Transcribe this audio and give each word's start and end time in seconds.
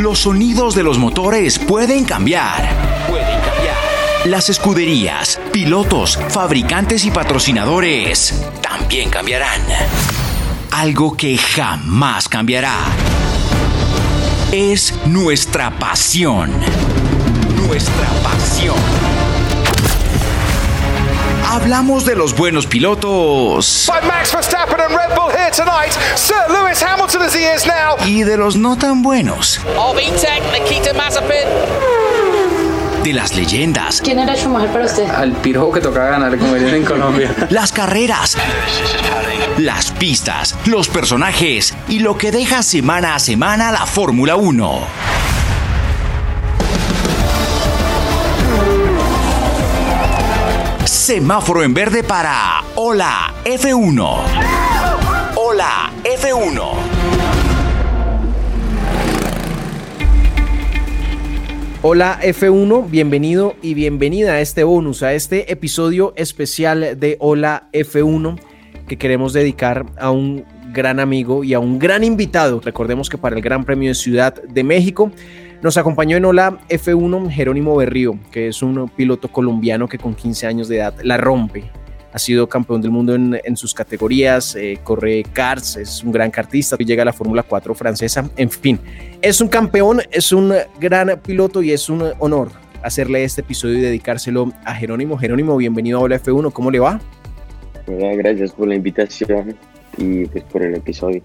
Los 0.00 0.20
sonidos 0.20 0.74
de 0.74 0.82
los 0.82 0.96
motores 0.96 1.58
pueden 1.58 2.06
cambiar. 2.06 2.74
Pueden 3.06 3.38
cambiar. 3.42 3.76
Las 4.24 4.48
escuderías, 4.48 5.38
pilotos, 5.52 6.18
fabricantes 6.30 7.04
y 7.04 7.10
patrocinadores 7.10 8.32
también 8.62 9.10
cambiarán. 9.10 9.60
Algo 10.70 11.14
que 11.14 11.36
jamás 11.36 12.30
cambiará 12.30 12.78
es 14.52 14.94
nuestra 15.04 15.78
pasión. 15.78 16.50
Nuestra 17.66 18.08
pasión. 18.22 18.79
Hablamos 21.50 22.04
de 22.04 22.14
los 22.14 22.36
buenos 22.36 22.66
pilotos 22.66 23.86
By 23.88 24.06
Max 24.06 24.32
Verstappen 24.32 24.80
and 24.80 24.94
Red 24.94 25.16
Bull 25.16 25.30
here 25.32 25.50
tonight. 25.50 25.90
Sir 26.14 26.36
Lewis 26.48 26.80
Hamilton 26.80 27.22
as 27.22 27.34
he 27.34 27.42
is 27.52 27.66
now. 27.66 27.96
y 28.06 28.22
de 28.22 28.36
los 28.36 28.54
no 28.56 28.76
tan 28.76 29.02
buenos. 29.02 29.60
Of 29.76 29.98
E-Tech, 29.98 30.42
Nikita 30.52 30.92
Mazepin. 30.94 31.48
De 33.02 33.12
las 33.14 33.34
leyendas, 33.34 34.00
¿Quién 34.00 34.18
era 34.20 34.36
Schumacher 34.36 34.70
para 34.70 34.84
usted? 34.84 35.08
al 35.10 35.32
pirojo 35.32 35.72
que 35.72 35.80
toca 35.80 36.04
ganar, 36.10 36.38
como 36.38 36.54
dicen 36.54 36.74
en 36.74 36.84
Colombia. 36.84 37.34
las 37.50 37.72
carreras, 37.72 38.36
las 39.58 39.90
pistas, 39.90 40.54
los 40.66 40.88
personajes 40.88 41.74
y 41.88 41.98
lo 42.00 42.16
que 42.16 42.30
deja 42.30 42.62
semana 42.62 43.14
a 43.16 43.18
semana 43.18 43.72
la 43.72 43.86
Fórmula 43.86 44.36
1. 44.36 44.86
Semáforo 51.10 51.64
en 51.64 51.74
verde 51.74 52.04
para 52.04 52.62
Hola 52.76 53.34
F1. 53.44 54.16
Hola 55.34 55.90
F1. 56.04 56.62
Hola 61.82 62.20
F1, 62.22 62.88
bienvenido 62.88 63.56
y 63.60 63.74
bienvenida 63.74 64.34
a 64.34 64.40
este 64.40 64.62
bonus, 64.62 65.02
a 65.02 65.12
este 65.12 65.50
episodio 65.50 66.12
especial 66.14 67.00
de 67.00 67.16
Hola 67.18 67.70
F1 67.72 68.38
que 68.86 68.96
queremos 68.96 69.32
dedicar 69.32 69.86
a 69.98 70.12
un 70.12 70.44
gran 70.72 71.00
amigo 71.00 71.42
y 71.42 71.54
a 71.54 71.58
un 71.58 71.80
gran 71.80 72.04
invitado. 72.04 72.60
Recordemos 72.60 73.10
que 73.10 73.18
para 73.18 73.34
el 73.34 73.42
Gran 73.42 73.64
Premio 73.64 73.88
de 73.88 73.94
Ciudad 73.96 74.40
de 74.44 74.62
México 74.62 75.10
nos 75.62 75.76
acompañó 75.76 76.16
en 76.16 76.24
Hola 76.24 76.58
F1 76.68 77.30
Jerónimo 77.30 77.76
Berrío, 77.76 78.18
que 78.30 78.48
es 78.48 78.62
un 78.62 78.88
piloto 78.88 79.28
colombiano 79.28 79.88
que 79.88 79.98
con 79.98 80.14
15 80.14 80.46
años 80.46 80.68
de 80.68 80.76
edad 80.76 80.94
la 81.02 81.16
rompe. 81.16 81.64
Ha 82.12 82.18
sido 82.18 82.48
campeón 82.48 82.80
del 82.80 82.90
mundo 82.90 83.14
en, 83.14 83.56
sus 83.56 83.72
categorías, 83.72 84.56
eh, 84.56 84.80
corre 84.82 85.22
karts, 85.32 85.76
es 85.76 86.02
un 86.02 86.10
gran 86.10 86.30
kartista, 86.30 86.76
llega 86.76 87.02
a 87.02 87.04
la 87.04 87.12
Fórmula 87.12 87.44
4 87.44 87.72
francesa, 87.74 88.28
en 88.36 88.50
fin. 88.50 88.80
Es 89.22 89.40
un 89.40 89.46
campeón, 89.46 90.02
es 90.10 90.32
un 90.32 90.52
gran 90.80 91.20
piloto 91.20 91.62
y 91.62 91.70
es 91.70 91.88
un 91.88 92.10
honor 92.18 92.50
hacerle 92.82 93.22
este 93.22 93.42
episodio 93.42 93.78
y 93.78 93.82
dedicárselo 93.82 94.52
a 94.64 94.74
Jerónimo. 94.74 95.18
Jerónimo, 95.18 95.56
bienvenido 95.56 95.98
a 95.98 96.02
Hola 96.02 96.20
F1, 96.20 96.52
¿cómo 96.52 96.70
le 96.70 96.80
va? 96.80 97.00
Gracias 97.86 98.52
por 98.52 98.66
la 98.66 98.74
invitación 98.74 99.54
y 99.96 100.24
pues 100.26 100.42
por 100.44 100.62
el 100.62 100.74
episodio. 100.74 101.22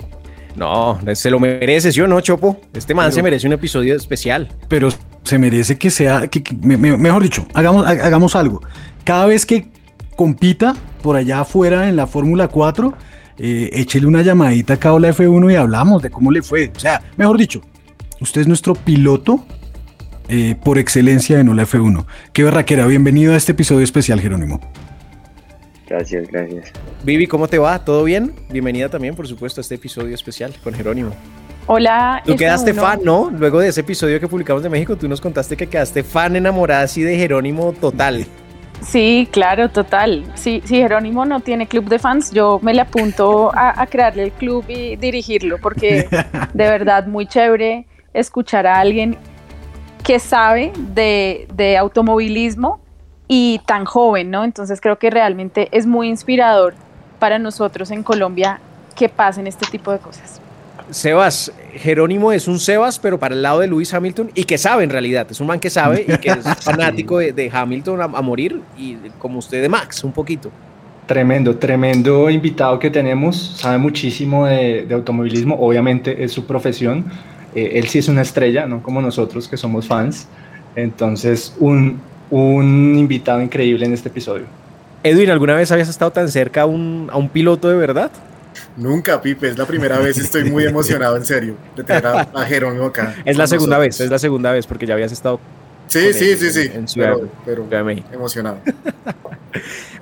No, 0.56 1.00
se 1.14 1.30
lo 1.30 1.40
merece, 1.40 1.92
¿sí 1.92 2.00
o 2.02 2.08
no, 2.08 2.20
Chopo? 2.22 2.60
Este 2.74 2.94
man 2.94 3.12
se 3.12 3.22
merece 3.22 3.46
un 3.48 3.54
episodio 3.54 3.96
especial. 3.96 4.48
pero 4.68 4.90
se 5.24 5.38
merece 5.40 5.78
que 5.78 5.90
sea, 5.90 6.28
que, 6.28 6.44
que- 6.44 6.56
me- 6.56 6.78
me- 6.78 6.96
mejor 6.98 7.24
dicho, 7.24 7.46
hagamos, 7.54 7.86
ha- 7.86 7.90
hagamos 8.06 8.36
algo. 8.36 8.62
Cada 9.04 9.26
vez 9.26 9.46
que 9.46 9.68
compita 10.16 10.76
por 11.02 11.16
allá 11.16 11.42
afuera 11.42 11.90
en 11.90 11.96
la 11.96 12.08
Fórmula 12.08 12.48
4, 12.48 12.94
eh, 13.38 13.70
échele 13.74 14.06
una 14.08 14.22
llamadita 14.22 14.76
acá 14.76 14.92
a 14.92 15.00
la 15.00 15.10
F1 15.10 15.52
y 15.52 15.56
hablamos 15.56 16.02
de 16.02 16.10
cómo 16.10 16.32
le 16.32 16.42
fue. 16.42 16.72
O 16.76 16.80
sea, 16.80 17.02
mejor 17.18 17.38
dicho, 17.38 17.62
usted 18.22 18.42
es 18.42 18.48
nuestro 18.48 18.76
piloto 18.76 19.46
eh, 20.30 20.56
por 20.64 20.78
excelencia 20.78 21.40
en 21.40 21.54
la 21.56 21.64
F1. 21.64 22.06
Qué 22.34 22.44
berraquera, 22.44 22.86
bienvenido 22.88 23.34
a 23.34 23.38
este 23.38 23.52
episodio 23.52 23.84
especial, 23.84 24.22
Jerónimo. 24.22 24.60
Gracias, 25.88 26.28
gracias. 26.30 26.72
Vivi, 27.04 27.28
¿cómo 27.28 27.48
te 27.48 27.60
va? 27.60 27.84
¿Todo 27.84 28.04
bien? 28.04 28.34
Bienvenida 28.50 28.90
también, 28.90 29.16
por 29.16 29.28
supuesto, 29.28 29.60
a 29.60 29.64
este 29.64 29.76
episodio 29.76 30.16
especial 30.16 30.54
con 30.64 30.74
Jerónimo. 30.74 31.12
Hola. 31.68 32.22
Tú 32.26 32.36
quedaste 32.36 32.74
F1. 32.74 32.80
fan, 32.80 33.00
¿no? 33.04 33.32
Luego 33.32 33.60
de 33.60 33.70
ese 33.70 33.82
episodio 33.82 34.20
que 34.20 34.28
publicamos 34.28 34.64
de 34.64 34.70
México, 34.70 34.96
tú 34.96 35.08
nos 35.08 35.22
contaste 35.22 35.56
que 35.56 35.68
quedaste 35.68 36.04
fan 36.04 36.36
enamorada 36.36 36.84
así 36.84 37.02
de 37.02 37.18
Jerónimo 37.18 37.74
total. 37.74 38.26
Sí, 38.82 39.28
claro, 39.32 39.70
total. 39.70 40.26
Sí, 40.36 40.62
si 40.66 40.76
Jerónimo 40.76 41.26
no 41.26 41.40
tiene 41.40 41.68
club 41.68 41.88
de 41.88 41.98
fans, 41.98 42.32
yo 42.32 42.60
me 42.62 42.74
le 42.74 42.82
apunto 42.82 43.52
a, 43.56 43.82
a 43.82 43.88
crearle 43.88 44.24
el 44.24 44.32
club 44.32 44.66
y 44.68 44.96
dirigirlo, 44.96 45.58
porque 45.60 46.08
de 46.54 46.64
verdad 46.70 47.08
muy 47.08 47.26
chévere 47.26 47.88
escuchar 48.14 48.68
a 48.68 48.80
alguien 48.80 49.18
que 50.04 50.20
sabe 50.20 50.72
de, 50.94 51.48
de 51.54 51.78
automovilismo 51.78 52.85
y 53.28 53.62
tan 53.66 53.86
joven, 53.86 54.32
¿no? 54.32 54.44
Entonces 54.44 54.82
creo 54.82 54.98
que 54.98 55.10
realmente 55.10 55.70
es 55.72 55.86
muy 55.86 56.10
inspirador 56.10 56.74
para 57.20 57.40
nosotros 57.40 57.92
en 57.92 58.04
Colombia 58.04 58.60
que 58.96 59.10
pasen 59.10 59.48
este 59.48 59.66
tipo 59.66 59.92
de 59.92 60.00
cosas. 60.00 60.42
Sebas, 60.92 61.52
Jerónimo 61.74 62.32
es 62.32 62.48
un 62.48 62.60
Sebas, 62.60 63.00
pero 63.00 63.18
para 63.18 63.34
el 63.34 63.42
lado 63.42 63.60
de 63.60 63.68
Lewis 63.68 63.94
Hamilton 63.94 64.32
y 64.36 64.44
que 64.44 64.58
sabe 64.58 64.84
en 64.84 64.92
realidad, 64.92 65.26
es 65.30 65.40
un 65.40 65.48
man 65.48 65.60
que 65.60 65.70
sabe 65.70 66.06
y 66.08 66.18
que 66.18 66.30
es 66.30 66.44
fanático 66.62 67.18
de, 67.18 67.34
de 67.34 67.50
Hamilton 67.52 68.02
a, 68.02 68.04
a 68.06 68.22
morir 68.22 68.62
y 68.78 68.96
como 69.18 69.40
usted 69.40 69.62
de 69.62 69.70
Max, 69.70 70.04
un 70.04 70.12
poquito. 70.12 70.52
Tremendo, 71.08 71.56
tremendo 71.58 72.30
invitado 72.32 72.80
que 72.80 72.90
tenemos. 72.90 73.56
Sabe 73.58 73.78
muchísimo 73.78 74.48
de, 74.48 74.86
de 74.88 74.96
automovilismo. 74.96 75.56
Obviamente 75.60 76.24
es 76.24 76.32
su 76.32 76.46
profesión. 76.46 77.06
Eh, 77.54 77.74
él 77.76 77.88
sí 77.88 78.00
es 78.00 78.08
una 78.08 78.24
estrella, 78.24 78.66
no 78.66 78.82
como 78.82 79.02
nosotros 79.02 79.48
que 79.48 79.56
somos 79.56 79.88
fans. 79.88 80.28
Entonces, 80.76 81.56
un, 81.60 82.00
un 82.30 82.96
invitado 82.98 83.42
increíble 83.42 83.86
en 83.86 83.94
este 83.94 84.10
episodio. 84.10 84.46
Edwin, 85.04 85.30
¿alguna 85.30 85.54
vez 85.54 85.72
habías 85.72 85.90
estado 85.90 86.12
tan 86.12 86.30
cerca 86.30 86.62
a 86.62 86.66
un, 86.66 87.10
a 87.12 87.18
un 87.18 87.30
piloto 87.30 87.70
de 87.70 87.78
verdad? 87.78 88.12
Nunca, 88.78 89.22
Pipe, 89.22 89.50
es 89.50 89.58
la 89.58 89.66
primera 89.66 90.00
vez, 90.00 90.18
estoy 90.18 90.46
muy 90.46 90.66
emocionado, 90.66 91.16
en 91.18 91.26
serio, 91.26 91.56
de 91.76 91.84
tener 91.84 92.06
a, 92.08 92.22
a 92.34 92.46
Jerónimo 92.46 92.86
acá. 92.86 93.14
Es 93.26 93.38
la 93.38 93.48
segunda 93.48 93.78
nosotros. 93.78 93.98
vez, 93.98 94.02
es 94.06 94.10
la 94.12 94.20
segunda 94.20 94.52
vez 94.52 94.66
porque 94.66 94.86
ya 94.86 94.94
habías 94.96 95.12
estado 95.12 95.40
Sí, 95.88 96.12
sí, 96.14 96.32
él 96.32 96.38
sí, 96.40 96.46
en- 96.48 96.54
sí, 96.54 96.72
en 96.74 96.88
Ciudad- 96.88 97.14
pero, 97.16 97.30
pero 97.46 97.64
Ciudad 97.64 97.78
de 97.80 97.84
México. 97.84 98.08
emocionado. 98.14 98.58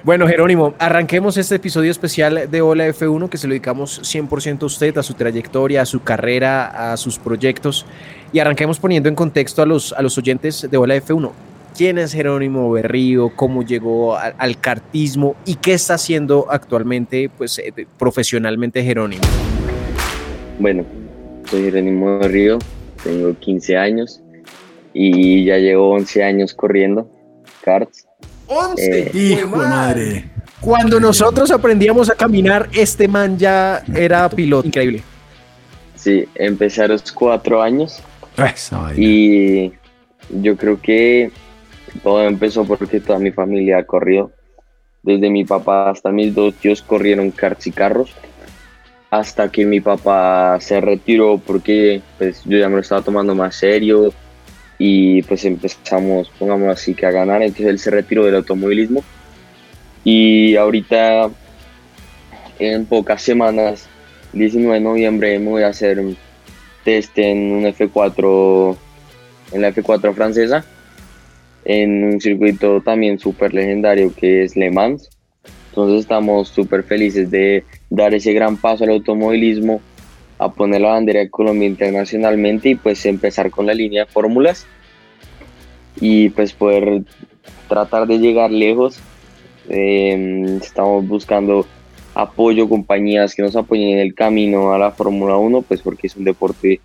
Bueno, 0.03 0.27
Jerónimo, 0.27 0.73
arranquemos 0.79 1.37
este 1.37 1.55
episodio 1.55 1.89
especial 1.91 2.49
de 2.51 2.61
Hola 2.61 2.87
F1 2.89 3.29
que 3.29 3.37
se 3.37 3.47
lo 3.47 3.51
dedicamos 3.51 4.01
100% 4.01 4.63
a 4.63 4.65
usted, 4.65 4.97
a 4.97 5.03
su 5.03 5.13
trayectoria, 5.13 5.81
a 5.83 5.85
su 5.85 6.01
carrera, 6.03 6.91
a 6.91 6.97
sus 6.97 7.17
proyectos 7.19 7.85
y 8.33 8.39
arranquemos 8.39 8.79
poniendo 8.79 9.07
en 9.07 9.15
contexto 9.15 9.61
a 9.61 9.65
los, 9.65 9.93
a 9.93 10.01
los 10.01 10.17
oyentes 10.17 10.67
de 10.69 10.75
Hola 10.77 10.95
F1. 10.97 11.31
¿Quién 11.75 11.97
es 11.97 12.13
Jerónimo 12.13 12.69
Berrío? 12.71 13.31
¿Cómo 13.35 13.63
llegó 13.63 14.15
a- 14.15 14.33
al 14.37 14.59
cartismo? 14.59 15.35
¿Y 15.45 15.55
qué 15.55 15.73
está 15.73 15.95
haciendo 15.95 16.47
actualmente 16.51 17.29
pues, 17.35 17.57
eh, 17.59 17.73
profesionalmente 17.97 18.83
Jerónimo? 18.83 19.23
Bueno, 20.59 20.85
soy 21.49 21.63
Jerónimo 21.63 22.19
de 22.19 22.27
Río, 22.27 22.59
tengo 23.03 23.33
15 23.39 23.75
años 23.75 24.21
y 24.93 25.45
ya 25.45 25.57
llevo 25.57 25.89
11 25.91 26.23
años 26.23 26.53
corriendo 26.53 27.09
karts. 27.63 28.05
11. 28.47 28.99
Eh, 28.99 29.11
Hijo 29.13 29.59
de 29.59 29.67
madre. 29.67 30.25
Cuando 30.61 30.99
nosotros 30.99 31.49
aprendíamos 31.49 32.09
a 32.09 32.15
caminar, 32.15 32.69
este 32.73 33.07
man 33.07 33.37
ya 33.37 33.83
era 33.95 34.29
piloto. 34.29 34.67
Increíble. 34.67 35.01
Sí, 35.95 36.25
empecé 36.35 36.83
a 36.83 36.87
los 36.89 37.11
cuatro 37.11 37.61
años. 37.61 37.99
Y 38.97 39.71
yo 40.41 40.55
creo 40.55 40.79
que 40.79 41.31
todo 42.01 42.23
empezó 42.23 42.65
porque 42.65 42.99
toda 42.99 43.19
mi 43.19 43.31
familia 43.31 43.83
corrió. 43.85 44.31
Desde 45.03 45.29
mi 45.29 45.43
papá 45.43 45.89
hasta 45.89 46.11
mis 46.11 46.33
dos 46.33 46.55
tíos 46.55 46.81
corrieron 46.81 47.31
karts 47.31 47.67
y 47.67 47.71
carros. 47.71 48.13
Hasta 49.11 49.51
que 49.51 49.65
mi 49.65 49.79
papá 49.79 50.57
se 50.59 50.81
retiró 50.81 51.37
porque 51.37 52.01
pues, 52.17 52.41
yo 52.45 52.57
ya 52.57 52.69
me 52.69 52.75
lo 52.75 52.81
estaba 52.81 53.01
tomando 53.01 53.35
más 53.35 53.55
serio. 53.55 54.13
Y 54.79 55.21
pues 55.23 55.45
empezamos, 55.45 56.29
pongamos 56.39 56.69
así, 56.69 56.95
que 56.95 57.05
a 57.05 57.11
ganar. 57.11 57.41
Entonces 57.43 57.67
él 57.67 57.79
se 57.79 57.91
retiró 57.91 58.25
del 58.25 58.35
automovilismo. 58.35 59.03
Y 60.03 60.55
ahorita, 60.55 61.29
en 62.59 62.85
pocas 62.85 63.21
semanas, 63.21 63.87
19 64.33 64.75
de 64.75 64.81
noviembre, 64.81 65.39
voy 65.39 65.63
a 65.63 65.67
hacer 65.67 66.01
test 66.83 67.17
en 67.17 67.51
un 67.51 67.63
F4, 67.65 68.75
en 69.53 69.61
la 69.61 69.69
F4 69.69 70.13
francesa 70.13 70.65
en 71.65 72.03
un 72.03 72.21
circuito 72.21 72.81
también 72.81 73.19
súper 73.19 73.53
legendario 73.53 74.13
que 74.13 74.43
es 74.43 74.55
Le 74.55 74.71
Mans. 74.71 75.09
Entonces 75.69 76.01
estamos 76.01 76.49
súper 76.49 76.83
felices 76.83 77.31
de 77.31 77.63
dar 77.89 78.13
ese 78.13 78.33
gran 78.33 78.57
paso 78.57 78.83
al 78.83 78.91
automovilismo, 78.91 79.81
a 80.37 80.51
poner 80.51 80.81
la 80.81 80.89
bandera 80.89 81.21
de 81.21 81.29
Colombia 81.29 81.67
internacionalmente 81.67 82.69
y 82.69 82.75
pues 82.75 83.05
empezar 83.05 83.49
con 83.49 83.65
la 83.65 83.73
línea 83.73 84.05
de 84.05 84.11
fórmulas 84.11 84.67
y 85.99 86.29
pues 86.29 86.53
poder 86.53 87.03
tratar 87.67 88.07
de 88.07 88.19
llegar 88.19 88.51
lejos. 88.51 88.99
Em, 89.69 90.57
estamos 90.57 91.07
buscando 91.07 91.65
apoyo, 92.13 92.69
compañías 92.69 93.33
que 93.33 93.41
nos 93.41 93.55
apoyen 93.55 93.89
en 93.89 93.99
el 93.99 94.13
camino 94.13 94.73
a 94.73 94.77
la 94.77 94.91
Fórmula 94.91 95.37
1, 95.37 95.61
pues 95.63 95.81
porque 95.81 96.07
es 96.07 96.15
un 96.15 96.25
deporte 96.25 96.81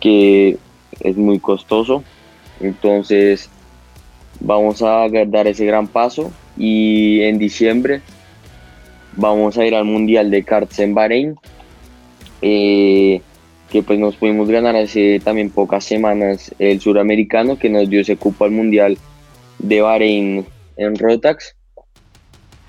que 0.00 0.58
es 1.00 1.16
muy 1.16 1.38
costoso. 1.38 2.04
Entonces 2.60 3.48
vamos 4.40 4.82
a 4.82 5.08
dar 5.08 5.46
ese 5.46 5.66
gran 5.66 5.86
paso 5.86 6.32
y 6.56 7.22
en 7.22 7.38
diciembre 7.38 8.00
vamos 9.16 9.58
a 9.58 9.66
ir 9.66 9.74
al 9.74 9.84
Mundial 9.84 10.30
de 10.30 10.42
Karts 10.42 10.78
en 10.78 10.94
Bahrein, 10.94 11.36
eh, 12.42 13.20
que 13.70 13.82
pues 13.82 13.98
nos 13.98 14.16
pudimos 14.16 14.48
ganar 14.48 14.76
hace 14.76 15.20
también 15.20 15.50
pocas 15.50 15.84
semanas 15.84 16.54
el 16.58 16.80
suramericano 16.80 17.58
que 17.58 17.70
nos 17.70 17.88
dio 17.88 18.00
ese 18.00 18.16
cupo 18.16 18.44
al 18.44 18.50
Mundial 18.50 18.98
de 19.58 19.80
Bahrein 19.80 20.46
en 20.76 20.96
Rotax 20.96 21.56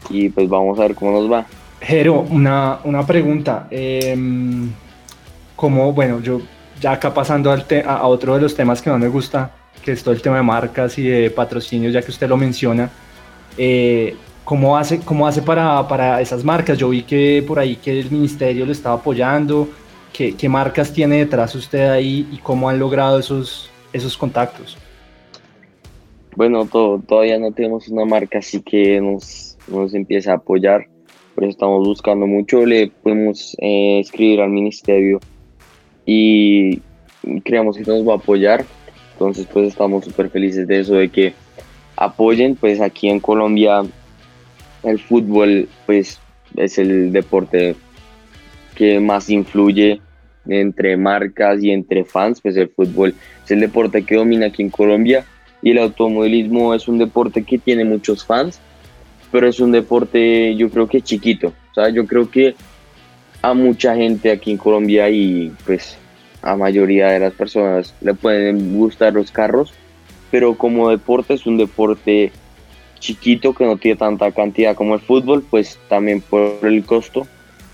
y 0.10 0.30
pues 0.30 0.48
vamos 0.48 0.80
a 0.80 0.84
ver 0.84 0.96
cómo 0.96 1.12
nos 1.12 1.32
va. 1.32 1.46
Jero, 1.82 2.22
una, 2.22 2.80
una 2.84 3.06
pregunta. 3.06 3.68
Em, 3.70 4.70
como, 5.56 5.94
bueno, 5.94 6.22
yo 6.22 6.42
ya 6.80 6.94
acá 6.94 7.14
pasando 7.14 7.52
al 7.52 7.66
a 7.86 8.08
otro 8.08 8.36
de 8.36 8.42
los 8.42 8.56
temas 8.56 8.82
que 8.82 8.90
más 8.90 9.00
me 9.00 9.08
gusta, 9.08 9.52
que 9.88 9.94
es 9.94 10.04
todo 10.04 10.14
el 10.14 10.22
tema 10.22 10.36
de 10.36 10.44
marcas 10.44 10.98
y 10.98 11.04
de 11.04 11.30
patrocinios, 11.30 11.94
ya 11.94 12.02
que 12.02 12.12
usted 12.12 12.28
lo 12.28 12.36
menciona. 12.36 12.90
Eh, 13.58 14.18
¿cómo, 14.44 14.76
hace, 14.76 15.00
¿Cómo 15.00 15.26
hace 15.26 15.42
para, 15.42 15.88
para 15.88 16.20
esas 16.20 16.44
marcas? 16.44 16.78
Yo 16.78 16.90
vi 16.90 17.04
que 17.04 17.42
por 17.48 17.58
ahí 17.58 17.78
que 17.78 17.98
el 17.98 18.12
ministerio 18.12 18.66
lo 18.66 18.74
estaba 18.74 18.96
apoyando. 18.96 19.70
¿Qué, 20.12 20.50
marcas 20.50 20.92
tiene 20.92 21.20
detrás 21.20 21.56
usted 21.56 21.90
ahí 21.90 22.28
y 22.34 22.38
cómo 22.40 22.68
han 22.68 22.80
logrado 22.80 23.18
esos, 23.18 23.70
esos 23.94 24.18
contactos? 24.18 24.78
Bueno, 26.36 26.66
todavía 26.66 27.40
no 27.40 27.54
tenemos 27.54 27.88
una 27.88 28.04
marca 28.04 28.40
así 28.40 28.62
que 28.62 29.00
nos, 29.00 29.58
nos 29.70 29.94
empiece 29.94 30.30
a 30.30 30.34
apoyar, 30.34 30.86
pero 31.34 31.48
estamos 31.48 31.88
buscando 31.88 32.28
mucho. 32.28 32.66
Le 32.66 32.88
podemos 32.88 33.56
eh, 33.60 34.02
escribir 34.02 34.42
al 34.42 34.50
ministerio 34.50 35.22
y 36.06 36.82
creemos 37.46 37.78
que 37.78 37.84
nos 37.84 38.06
va 38.06 38.16
a 38.16 38.18
apoyar 38.18 38.66
entonces 39.18 39.48
pues 39.52 39.70
estamos 39.70 40.06
súper 40.06 40.30
felices 40.30 40.68
de 40.68 40.80
eso, 40.80 40.94
de 40.94 41.10
que 41.10 41.34
apoyen, 41.96 42.56
pues 42.56 42.80
aquí 42.80 43.10
en 43.10 43.20
Colombia 43.20 43.82
el 44.84 45.00
fútbol 45.00 45.68
pues 45.88 46.20
es 46.56 46.78
el 46.78 47.12
deporte 47.12 47.76
que 48.76 49.00
más 49.00 49.32
influye 49.32 50.00
entre 50.48 50.96
marcas 50.98 51.64
y 51.64 51.72
entre 51.72 52.06
fans, 52.06 52.40
pues 52.42 52.56
el 52.58 52.70
fútbol 52.70 53.16
es 53.44 53.50
el 53.50 53.60
deporte 53.60 54.04
que 54.04 54.16
domina 54.16 54.46
aquí 54.46 54.62
en 54.62 54.70
Colombia 54.70 55.26
y 55.64 55.72
el 55.72 55.80
automovilismo 55.80 56.76
es 56.76 56.88
un 56.88 57.00
deporte 57.00 57.42
que 57.42 57.58
tiene 57.58 57.86
muchos 57.86 58.24
fans, 58.24 58.60
pero 59.32 59.48
es 59.48 59.60
un 59.60 59.72
deporte 59.72 60.56
yo 60.56 60.70
creo 60.70 60.88
que 60.88 61.02
chiquito, 61.02 61.48
o 61.72 61.74
sea, 61.74 61.90
yo 61.90 62.06
creo 62.06 62.30
que 62.30 62.54
a 63.42 63.56
mucha 63.56 63.96
gente 63.96 64.30
aquí 64.32 64.52
en 64.52 64.58
Colombia 64.58 65.10
y 65.10 65.52
pues 65.66 65.98
a 66.42 66.56
mayoría 66.56 67.08
de 67.08 67.20
las 67.20 67.34
personas 67.34 67.94
le 68.02 68.14
pueden 68.14 68.78
gustar 68.78 69.14
los 69.14 69.32
carros, 69.32 69.74
pero 70.32 70.58
como 70.58 70.90
deporte 70.90 71.34
es 71.34 71.46
un 71.46 71.58
deporte 71.58 72.32
chiquito 73.00 73.54
que 73.54 73.66
no 73.66 73.78
tiene 73.78 73.98
tanta 73.98 74.32
cantidad 74.32 74.76
como 74.76 74.96
el 74.96 75.02
fútbol, 75.02 75.44
pues 75.50 75.80
también 75.88 76.22
por 76.22 76.60
el 76.64 76.86
costo. 76.86 77.28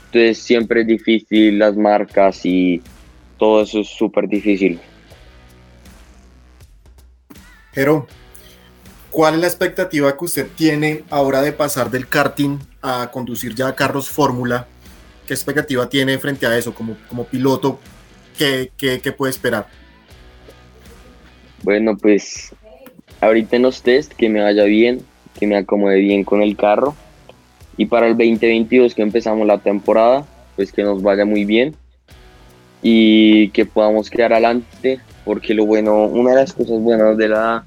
Entonces 0.05 0.37
siempre 0.39 0.81
es 0.81 0.87
difícil 0.87 1.59
las 1.59 1.75
marcas 1.75 2.45
y 2.45 2.81
todo 3.37 3.63
eso 3.63 3.79
es 3.79 3.87
súper 3.87 4.27
difícil. 4.27 4.79
Pero, 7.73 8.07
¿cuál 9.09 9.35
es 9.35 9.41
la 9.41 9.47
expectativa 9.47 10.15
que 10.15 10.25
usted 10.25 10.47
tiene 10.55 11.03
ahora 11.09 11.41
de 11.41 11.51
pasar 11.51 11.89
del 11.89 12.07
karting 12.07 12.59
a 12.81 13.09
conducir 13.11 13.55
ya 13.55 13.73
carros 13.73 14.09
Fórmula? 14.09 14.67
¿Qué 15.25 15.33
expectativa 15.33 15.89
tiene 15.89 16.19
frente 16.19 16.45
a 16.45 16.55
eso 16.55 16.73
como, 16.75 16.95
como 17.07 17.25
piloto? 17.25 17.79
¿Qué, 18.37 19.13
puede 19.17 19.31
esperar? 19.31 19.67
Bueno, 21.63 21.97
pues 21.97 22.53
ahorita 23.21 23.55
en 23.55 23.61
los 23.61 23.81
test 23.81 24.13
que 24.13 24.29
me 24.29 24.41
vaya 24.41 24.63
bien, 24.65 25.01
que 25.39 25.47
me 25.47 25.57
acomode 25.57 25.99
bien 25.99 26.23
con 26.23 26.41
el 26.41 26.55
carro. 26.57 26.95
Y 27.77 27.85
para 27.85 28.07
el 28.07 28.13
2022 28.13 28.93
que 28.93 29.01
empezamos 29.01 29.47
la 29.47 29.57
temporada, 29.57 30.25
pues 30.55 30.71
que 30.71 30.83
nos 30.83 31.01
vaya 31.01 31.25
muy 31.25 31.45
bien 31.45 31.75
y 32.81 33.49
que 33.49 33.65
podamos 33.65 34.09
quedar 34.09 34.33
adelante, 34.33 34.99
porque 35.25 35.53
lo 35.53 35.65
bueno, 35.65 36.05
una 36.05 36.31
de 36.31 36.35
las 36.35 36.53
cosas 36.53 36.79
buenas 36.79 37.17
de 37.17 37.29
la 37.29 37.65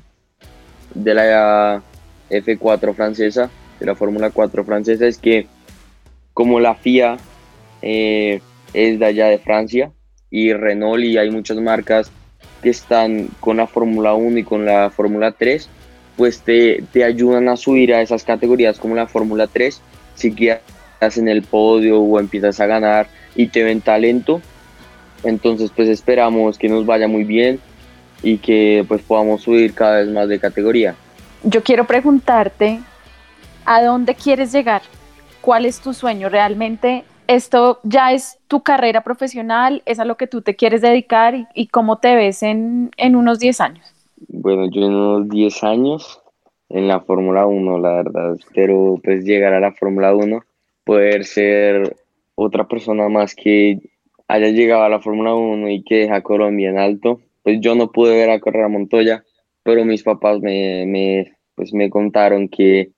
de 0.95 1.15
la 1.15 1.83
F4 2.31 2.95
francesa, 2.95 3.51
de 3.81 3.87
la 3.87 3.95
Fórmula 3.95 4.31
4 4.31 4.65
francesa, 4.65 5.07
es 5.07 5.19
que 5.19 5.47
como 6.33 6.61
la 6.61 6.75
FIA 6.75 7.17
eh, 7.83 8.41
es 8.73 8.99
de 8.99 9.07
allá 9.07 9.27
de 9.27 9.39
Francia, 9.39 9.91
y 10.31 10.53
Renault 10.53 11.05
y 11.05 11.19
hay 11.19 11.31
muchas 11.31 11.59
marcas 11.59 12.11
que 12.63 12.71
están 12.71 13.29
con 13.41 13.59
la 13.59 13.67
Fórmula 13.67 14.15
1 14.15 14.39
y 14.39 14.45
con 14.45 14.65
la 14.65 14.91
Fórmula 14.91 15.33
3, 15.33 15.69
pues 16.17 16.41
te, 16.41 16.83
te, 16.93 17.05
ayudan 17.05 17.49
a 17.49 17.57
subir 17.57 17.95
a 17.95 18.01
esas 18.01 18.25
categorías 18.25 18.79
como 18.79 18.95
la 18.95 19.07
Fórmula 19.07 19.47
3, 19.47 19.81
si 20.15 20.35
quedas 20.35 21.17
en 21.17 21.29
el 21.29 21.43
podio 21.43 22.01
o 22.01 22.19
empiezas 22.19 22.59
a 22.61 22.67
ganar 22.67 23.09
y 23.35 23.49
te 23.49 23.63
ven 23.63 23.81
talento. 23.81 24.41
Entonces 25.23 25.71
pues 25.75 25.89
esperamos 25.89 26.59
que 26.59 26.69
nos 26.69 26.87
vaya 26.87 27.09
muy 27.09 27.25
bien 27.25 27.61
y 28.23 28.39
que 28.39 28.85
pues 28.89 29.03
podamos 29.03 29.43
subir 29.43 29.75
cada 29.75 29.99
vez 29.99 30.09
más 30.09 30.29
de 30.29 30.39
categoría. 30.39 30.95
Yo 31.43 31.63
quiero 31.63 31.87
preguntarte, 31.87 32.81
¿a 33.65 33.83
dónde 33.83 34.15
quieres 34.15 34.53
llegar? 34.53 34.83
¿Cuál 35.41 35.67
es 35.67 35.81
tu 35.81 35.95
sueño? 35.95 36.29
¿Realmente 36.29 37.05
esto 37.29 37.81
ya 37.83 38.13
es 38.13 38.39
tu 38.49 38.63
carrera 38.63 39.03
profesional, 39.03 39.83
es 39.87 39.99
a 39.99 40.05
lo 40.05 40.17
que 40.17 40.27
tú 40.27 40.43
te 40.43 40.57
quieres 40.57 40.81
dedicar 40.81 41.49
y, 41.55 41.69
cómo 41.69 41.99
te 41.99 42.15
ves 42.15 42.43
en, 42.43 42.91
unos 42.99 43.39
10 43.39 43.61
años. 43.61 43.95
Bueno, 44.29 44.69
yo 44.71 44.87
en 44.87 44.95
unos 44.95 45.29
10 45.29 45.65
años 45.65 46.21
en 46.69 46.89
la 46.89 47.01
Fórmula 47.01 47.47
1, 47.47 47.79
la 47.79 47.93
verdad, 47.93 48.35
espero 48.35 48.99
pues 49.03 49.25
llegar 49.25 49.53
a 49.53 49.61
la 49.61 49.73
Fórmula 49.73 50.15
1, 50.15 50.41
poder 50.85 51.25
ser 51.25 51.97
otra 52.35 52.67
persona 52.67 53.09
más 53.09 53.35
que 53.35 53.81
haya 54.29 54.49
llegado 54.49 54.83
a 54.83 54.89
la 54.89 55.01
Fórmula 55.01 55.35
1 55.35 55.69
y 55.71 55.83
que 55.85 55.97
deja 55.97 56.23
Colombia 56.23 56.71
en 56.71 56.79
alto. 56.79 57.21
Pues 57.43 57.61
yo 57.61 57.75
no 57.75 57.93
pude 57.93 58.17
ver 58.17 58.31
a 58.31 58.41
correr 58.41 58.65
a 58.65 58.69
Montoya, 58.69 59.25
pero 59.63 59.85
mis 59.85 60.03
papás 60.03 60.41
me, 60.41 60.85
me, 60.87 61.37
pues 61.55 61.73
me 61.73 61.91
contaron 61.91 62.49
que 62.49 62.91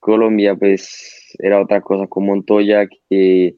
Colombia 0.00 0.54
pues 0.54 1.34
era 1.38 1.60
otra 1.60 1.80
cosa 1.80 2.06
con 2.06 2.26
Montoya, 2.26 2.86
que 3.08 3.56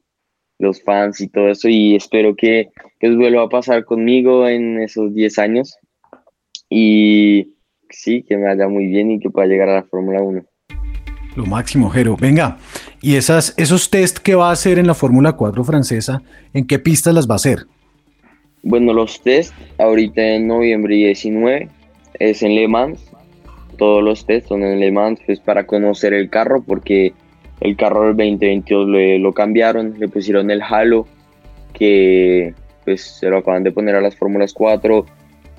los 0.59 0.83
fans 0.83 1.21
y 1.21 1.29
todo 1.29 1.49
eso 1.49 1.69
y 1.69 1.95
espero 1.95 2.35
que, 2.35 2.69
que 2.99 3.15
vuelva 3.15 3.43
a 3.43 3.49
pasar 3.49 3.85
conmigo 3.85 4.47
en 4.47 4.81
esos 4.81 5.13
10 5.13 5.39
años 5.39 5.77
y 6.69 7.55
sí, 7.89 8.23
que 8.23 8.37
me 8.37 8.43
vaya 8.43 8.67
muy 8.67 8.85
bien 8.85 9.11
y 9.11 9.19
que 9.19 9.29
pueda 9.29 9.47
llegar 9.47 9.69
a 9.69 9.75
la 9.75 9.83
Fórmula 9.83 10.21
1. 10.21 10.43
Lo 11.35 11.45
máximo, 11.45 11.89
Jero. 11.89 12.17
Venga, 12.17 12.57
y 13.01 13.15
esas, 13.15 13.53
esos 13.57 13.89
test 13.89 14.19
que 14.19 14.35
va 14.35 14.49
a 14.49 14.51
hacer 14.51 14.77
en 14.77 14.87
la 14.87 14.93
Fórmula 14.93 15.33
4 15.33 15.63
francesa, 15.63 16.21
¿en 16.53 16.67
qué 16.67 16.79
pistas 16.79 17.13
las 17.13 17.29
va 17.29 17.33
a 17.33 17.37
hacer? 17.37 17.65
Bueno, 18.61 18.93
los 18.93 19.21
test 19.21 19.53
ahorita 19.77 20.21
en 20.21 20.47
noviembre 20.47 20.95
19 20.95 21.69
es 22.19 22.43
en 22.43 22.55
Le 22.55 22.67
Mans. 22.67 22.99
Todos 23.77 24.03
los 24.03 24.25
test 24.25 24.49
son 24.49 24.63
en 24.63 24.79
Le 24.79 24.91
Mans, 24.91 25.19
pues 25.25 25.39
para 25.39 25.65
conocer 25.65 26.13
el 26.13 26.29
carro, 26.29 26.61
porque 26.61 27.13
el 27.61 27.75
carro 27.75 28.07
del 28.07 28.17
2022 28.17 29.19
lo, 29.19 29.33
cambiaron, 29.33 29.95
le 29.99 30.07
pusieron 30.07 30.49
el 30.51 30.61
halo, 30.61 31.07
que 31.73 32.53
pues 32.85 33.01
se 33.01 33.29
lo 33.29 33.39
acaban 33.39 33.63
de 33.63 33.71
poner 33.71 33.95
a 33.95 34.01
las 34.01 34.15
Fórmulas 34.15 34.53
4, 34.53 35.05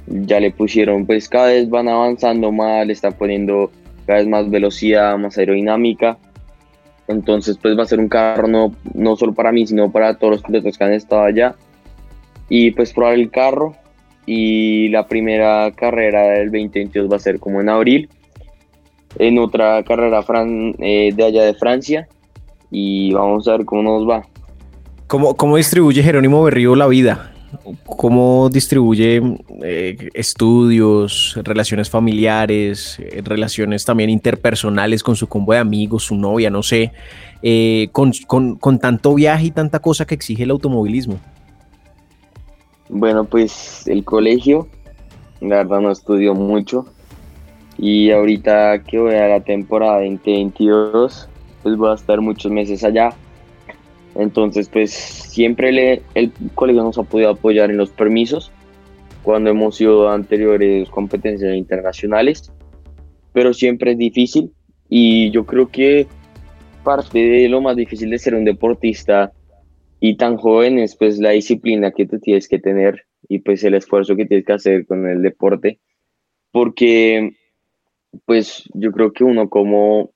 ya 0.06 0.40
le 0.40 0.50
pusieron, 0.50 1.06
pues 1.06 1.28
cada 1.28 1.48
vez 1.48 1.68
van 1.68 1.88
avanzando 1.88 2.50
más, 2.50 2.86
le 2.86 2.92
están 2.92 3.12
poniendo 3.12 3.70
cada 4.06 4.18
vez 4.18 4.28
más 4.28 4.50
velocidad, 4.50 5.16
más 5.18 5.38
aerodinámica. 5.38 6.18
Entonces, 7.06 7.58
pues 7.60 7.76
va 7.76 7.82
a 7.82 7.86
ser 7.86 7.98
un 7.98 8.08
carro 8.08 8.46
no, 8.46 8.74
no 8.94 9.16
solo 9.16 9.34
para 9.34 9.52
mí, 9.52 9.66
sino 9.66 9.90
para 9.90 10.14
todos 10.16 10.34
los 10.34 10.42
pilotos 10.42 10.78
que 10.78 10.84
han 10.84 10.92
estado 10.92 11.24
allá. 11.24 11.56
Y 12.48 12.70
pues 12.70 12.92
probar 12.92 13.14
el 13.14 13.30
carro. 13.30 13.74
Y 14.26 14.88
la 14.90 15.06
primera 15.08 15.70
carrera 15.72 16.22
del 16.30 16.46
2022 16.46 17.10
va 17.10 17.16
a 17.16 17.20
ser 17.20 17.40
como 17.40 17.60
en 17.60 17.68
abril. 17.68 18.08
En 19.18 19.38
otra 19.38 19.82
carrera 19.82 20.22
fran 20.22 20.74
eh, 20.78 21.12
de 21.14 21.24
allá 21.24 21.44
de 21.44 21.54
Francia. 21.54 22.08
Y 22.70 23.12
vamos 23.12 23.48
a 23.48 23.52
ver 23.52 23.64
cómo 23.64 23.82
nos 23.82 24.08
va. 24.08 24.22
¿Cómo, 25.06 25.34
cómo 25.34 25.56
distribuye 25.56 26.02
Jerónimo 26.02 26.42
Berrío 26.44 26.76
la 26.76 26.86
vida? 26.86 27.32
¿Cómo 27.84 28.48
distribuye 28.48 29.20
eh, 29.62 30.08
estudios, 30.14 31.36
relaciones 31.42 31.90
familiares, 31.90 32.96
eh, 33.00 33.20
relaciones 33.24 33.84
también 33.84 34.08
interpersonales 34.08 35.02
con 35.02 35.16
su 35.16 35.26
combo 35.26 35.52
de 35.52 35.58
amigos, 35.58 36.04
su 36.04 36.14
novia, 36.14 36.48
no 36.48 36.62
sé, 36.62 36.92
eh, 37.42 37.88
con, 37.90 38.12
con, 38.28 38.54
con, 38.54 38.78
tanto 38.78 39.14
viaje 39.14 39.46
y 39.46 39.50
tanta 39.50 39.80
cosa 39.80 40.06
que 40.06 40.14
exige 40.14 40.44
el 40.44 40.50
automovilismo? 40.52 41.18
Bueno, 42.88 43.24
pues 43.24 43.86
el 43.88 44.04
colegio, 44.04 44.68
la 45.40 45.56
verdad 45.56 45.80
no 45.80 45.90
estudio 45.90 46.34
mucho 46.34 46.86
y 47.82 48.10
ahorita 48.10 48.82
que 48.82 48.98
voy 48.98 49.14
a 49.14 49.26
la 49.26 49.40
temporada 49.40 50.00
2022, 50.02 51.30
pues 51.62 51.76
voy 51.78 51.90
a 51.90 51.94
estar 51.94 52.20
muchos 52.20 52.52
meses 52.52 52.84
allá. 52.84 53.14
Entonces, 54.16 54.68
pues 54.68 54.92
siempre 54.92 55.72
le, 55.72 56.02
el 56.14 56.30
colegio 56.54 56.82
nos 56.82 56.98
ha 56.98 57.04
podido 57.04 57.30
apoyar 57.30 57.70
en 57.70 57.78
los 57.78 57.88
permisos 57.88 58.52
cuando 59.22 59.48
hemos 59.48 59.76
sido 59.76 60.10
anteriores 60.10 60.90
competencias 60.90 61.56
internacionales, 61.56 62.52
pero 63.32 63.54
siempre 63.54 63.92
es 63.92 63.98
difícil. 63.98 64.52
Y 64.90 65.30
yo 65.30 65.46
creo 65.46 65.68
que 65.68 66.06
parte 66.84 67.18
de 67.18 67.48
lo 67.48 67.62
más 67.62 67.76
difícil 67.76 68.10
de 68.10 68.18
ser 68.18 68.34
un 68.34 68.44
deportista 68.44 69.32
y 70.00 70.16
tan 70.16 70.36
joven 70.36 70.78
es 70.78 70.96
pues 70.96 71.18
la 71.18 71.30
disciplina 71.30 71.92
que 71.92 72.04
tú 72.04 72.18
tienes 72.18 72.46
que 72.46 72.58
tener 72.58 73.06
y 73.26 73.38
pues 73.38 73.64
el 73.64 73.72
esfuerzo 73.72 74.16
que 74.16 74.26
tienes 74.26 74.44
que 74.44 74.52
hacer 74.52 74.86
con 74.86 75.08
el 75.08 75.22
deporte, 75.22 75.78
porque 76.52 77.39
pues 78.24 78.64
yo 78.74 78.92
creo 78.92 79.12
que 79.12 79.24
uno 79.24 79.48
como, 79.48 80.12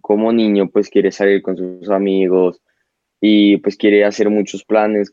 como 0.00 0.32
niño 0.32 0.68
pues 0.70 0.88
quiere 0.90 1.10
salir 1.12 1.42
con 1.42 1.56
sus 1.56 1.90
amigos, 1.90 2.60
y 3.20 3.56
pues 3.58 3.76
quiere 3.76 4.04
hacer 4.04 4.30
muchos 4.30 4.64
planes 4.64 5.12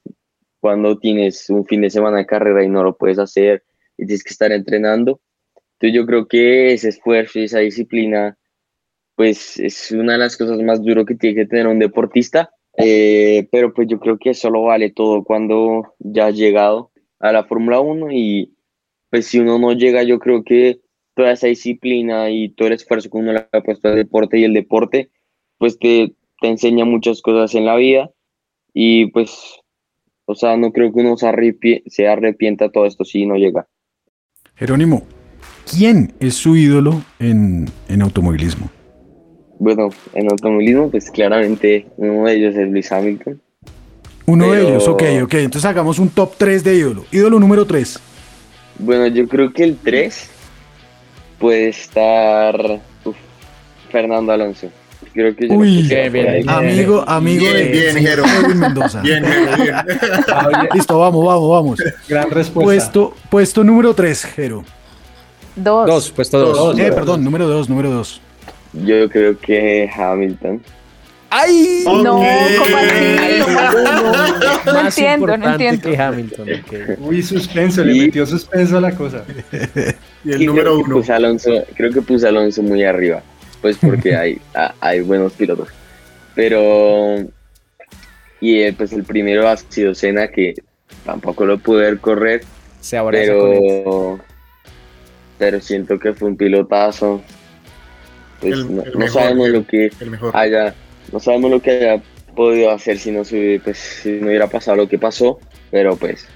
cuando 0.60 0.98
tienes 0.98 1.50
un 1.50 1.66
fin 1.66 1.82
de 1.82 1.90
semana 1.90 2.18
de 2.18 2.26
carrera 2.26 2.64
y 2.64 2.70
no 2.70 2.84
lo 2.84 2.98
puedes 2.98 3.20
hacer 3.20 3.64
y 3.98 4.06
tienes 4.06 4.24
que 4.24 4.32
estar 4.32 4.52
entrenando. 4.52 5.22
Entonces 5.74 5.96
yo 5.96 6.06
creo 6.06 6.28
que 6.28 6.74
ese 6.74 6.90
esfuerzo 6.90 7.40
y 7.40 7.44
esa 7.44 7.60
disciplina 7.60 8.38
pues 9.16 9.60
es 9.60 9.92
una 9.92 10.14
de 10.14 10.20
las 10.20 10.38
cosas 10.38 10.62
más 10.62 10.84
duras 10.84 11.06
que 11.06 11.16
tiene 11.16 11.36
que 11.36 11.46
tener 11.46 11.68
un 11.68 11.80
deportista, 11.80 12.52
eh, 12.78 13.48
pero 13.50 13.74
pues 13.74 13.88
yo 13.88 13.98
creo 14.00 14.18
que 14.18 14.32
eso 14.32 14.50
lo 14.50 14.64
vale 14.64 14.92
todo 14.92 15.24
cuando 15.24 15.96
ya 16.00 16.28
has 16.28 16.36
llegado 16.36 16.92
a 17.20 17.32
la 17.32 17.46
Fórmula 17.46 17.80
1 17.80 18.12
y 18.12 18.54
pues 19.10 19.28
si 19.28 19.40
uno 19.40 19.58
no 19.58 19.72
llega 19.72 20.04
yo 20.04 20.20
creo 20.20 20.44
que 20.44 20.82
toda 21.16 21.32
esa 21.32 21.48
disciplina 21.48 22.30
y 22.30 22.50
todo 22.50 22.68
el 22.68 22.76
esfuerzo 22.76 23.10
que 23.10 23.18
uno 23.18 23.34
le 23.34 23.48
ha 23.52 23.62
puesto 23.62 23.88
al 23.88 23.96
deporte 23.96 24.38
y 24.38 24.44
el 24.44 24.54
deporte 24.54 25.10
pues 25.58 25.80
te, 25.80 26.14
te 26.42 26.48
enseña 26.48 26.86
muchas 26.86 27.22
cosas 27.22 27.56
en 27.56 27.66
la 27.66 27.76
vida 27.76 28.12
y 28.74 29.08
pues, 29.08 29.32
o 30.26 30.36
sea, 30.36 30.58
no 30.58 30.72
creo 30.72 30.94
que 30.94 31.00
uno 31.00 31.16
se, 31.18 31.28
arrepienta, 31.28 31.90
se 31.90 32.08
arrepienta 32.08 32.70
todo 32.70 32.86
esto 32.86 33.06
si 33.06 33.26
no 33.26 33.36
llega. 33.36 33.68
Jerónimo, 34.56 35.04
¿quién 35.70 36.14
es 36.20 36.36
su 36.36 36.56
ídolo 36.56 37.02
en, 37.20 37.66
en 37.88 38.02
automovilismo? 38.02 38.70
Bueno, 39.58 39.90
en 40.14 40.30
automovilismo, 40.30 40.92
pues 40.92 41.10
claramente 41.10 41.88
uno 41.96 42.26
de 42.26 42.36
ellos 42.36 42.56
es 42.56 42.70
Luis 42.70 42.92
Hamilton. 42.92 43.42
Uno 44.26 44.52
de 44.52 44.62
ellos, 44.62 44.88
ok, 44.88 45.04
ok. 45.24 45.34
Entonces 45.36 45.66
hagamos 45.66 46.00
un 46.00 46.10
top 46.10 46.34
3 46.38 46.64
de 46.64 46.76
ídolo. 46.76 47.06
Ídolo 47.12 47.40
número 47.40 47.66
3. 47.66 48.00
Bueno, 48.80 49.08
yo 49.08 49.28
creo 49.28 49.54
que 49.54 49.64
el 49.64 49.78
3 49.78 50.32
puede 51.46 51.70
estar 51.70 52.82
Fernando 53.92 54.32
Alonso. 54.32 54.68
Creo 55.14 55.36
que 55.36 55.46
Uy, 55.46 55.84
bien, 55.84 56.12
bien, 56.12 56.50
amigo, 56.50 57.04
amigo 57.08 57.46
bien, 57.46 57.56
de 57.56 57.66
bien, 57.66 57.98
Jero. 57.98 58.24
Mendoza. 58.56 59.02
Bien, 59.02 59.24
Jero, 59.24 59.56
bien. 59.58 59.76
Listo, 60.74 60.98
vamos, 60.98 61.24
vamos, 61.24 61.50
vamos. 61.52 61.80
Gran 62.10 62.32
respuesta. 62.32 62.66
Puesto, 62.66 63.14
puesto 63.30 63.64
número 63.64 63.94
3, 63.94 64.26
Jero. 64.26 64.66
Dos. 65.56 65.86
Dos, 65.88 66.12
puesto 66.12 66.40
dos. 66.40 66.58
dos 66.58 66.80
eh, 66.80 66.92
perdón, 66.92 67.24
número 67.24 67.48
2, 67.48 67.70
número 67.70 67.92
2. 67.92 68.22
Yo 68.84 69.08
creo 69.08 69.38
que 69.38 69.88
Hamilton. 69.96 70.64
¡Ay! 71.30 71.84
No, 71.86 72.02
¿cómo 72.02 72.24
así? 72.78 73.18
No, 74.66 74.80
entiendo, 74.80 75.38
no 75.38 75.52
entiendo. 75.52 75.90
Que 75.92 75.96
Hamilton, 75.96 76.48
okay. 76.66 76.96
Uy, 76.98 77.22
suspenso, 77.22 77.84
le 77.84 77.94
metió 77.94 78.26
suspenso 78.26 78.80
a 78.80 78.82
la 78.82 78.96
cosa. 78.96 79.24
Y 80.26 80.34
el 80.34 80.46
número 80.46 80.74
creo 80.82 80.86
uno. 80.98 81.02
Que 81.06 81.12
Alonso, 81.14 81.52
creo 81.76 81.92
que 81.94 82.02
puse 82.02 82.28
Alonso 82.28 82.62
muy 82.64 82.84
arriba 82.84 83.22
pues 83.62 83.78
porque 83.78 84.16
hay, 84.18 84.40
hay 84.80 85.02
buenos 85.02 85.34
pilotos. 85.34 85.70
Pero, 86.36 87.16
y 88.40 88.60
eh, 88.62 88.74
pues 88.78 88.94
el 88.94 89.04
primero 89.04 89.48
ha 89.48 89.58
sido 89.58 89.96
Senna, 89.96 90.28
que 90.28 90.54
tampoco 91.04 91.46
lo 91.46 91.58
pude 91.58 91.84
ver 91.84 92.00
correr, 92.00 92.44
Se 92.82 93.02
pero, 93.10 94.20
pero 95.40 95.62
siento 95.62 95.98
que 95.98 96.14
fue 96.14 96.28
un 96.30 96.38
pilotazo. 96.38 97.22
Pues 98.40 98.54
El- 98.54 98.76
no, 98.76 98.84
el 98.84 98.92
no 98.94 99.00
mejor, 99.00 99.22
sabemos 99.22 99.48
el- 99.48 99.54
lo 99.54 99.66
que 99.66 99.86
el 99.86 100.18
haya, 100.34 100.76
no 101.12 101.20
sabemos 101.20 101.50
lo 101.52 101.62
que 101.62 101.72
haya 101.72 102.04
podido 102.36 102.70
hacer 102.70 103.00
si 103.00 103.12
no 103.12 103.24
se, 103.24 103.62
pues, 103.64 103.78
si 103.78 104.12
no 104.12 104.28
hubiera 104.28 104.48
pasado 104.48 104.78
lo 104.78 104.88
que 104.90 105.00
pasó, 105.00 105.40
pero 105.72 105.96
pues 105.96 106.28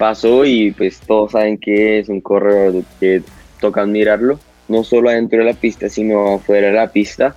pasó 0.00 0.46
y 0.46 0.70
pues 0.70 0.98
todos 1.00 1.32
saben 1.32 1.58
que 1.58 1.98
es 1.98 2.08
un 2.08 2.22
corredor 2.22 2.82
que 2.98 3.22
toca 3.60 3.82
admirarlo, 3.82 4.40
no 4.66 4.82
solo 4.82 5.10
adentro 5.10 5.40
de 5.40 5.44
la 5.44 5.52
pista, 5.52 5.90
sino 5.90 6.36
afuera 6.36 6.68
de 6.68 6.72
la 6.72 6.90
pista. 6.90 7.36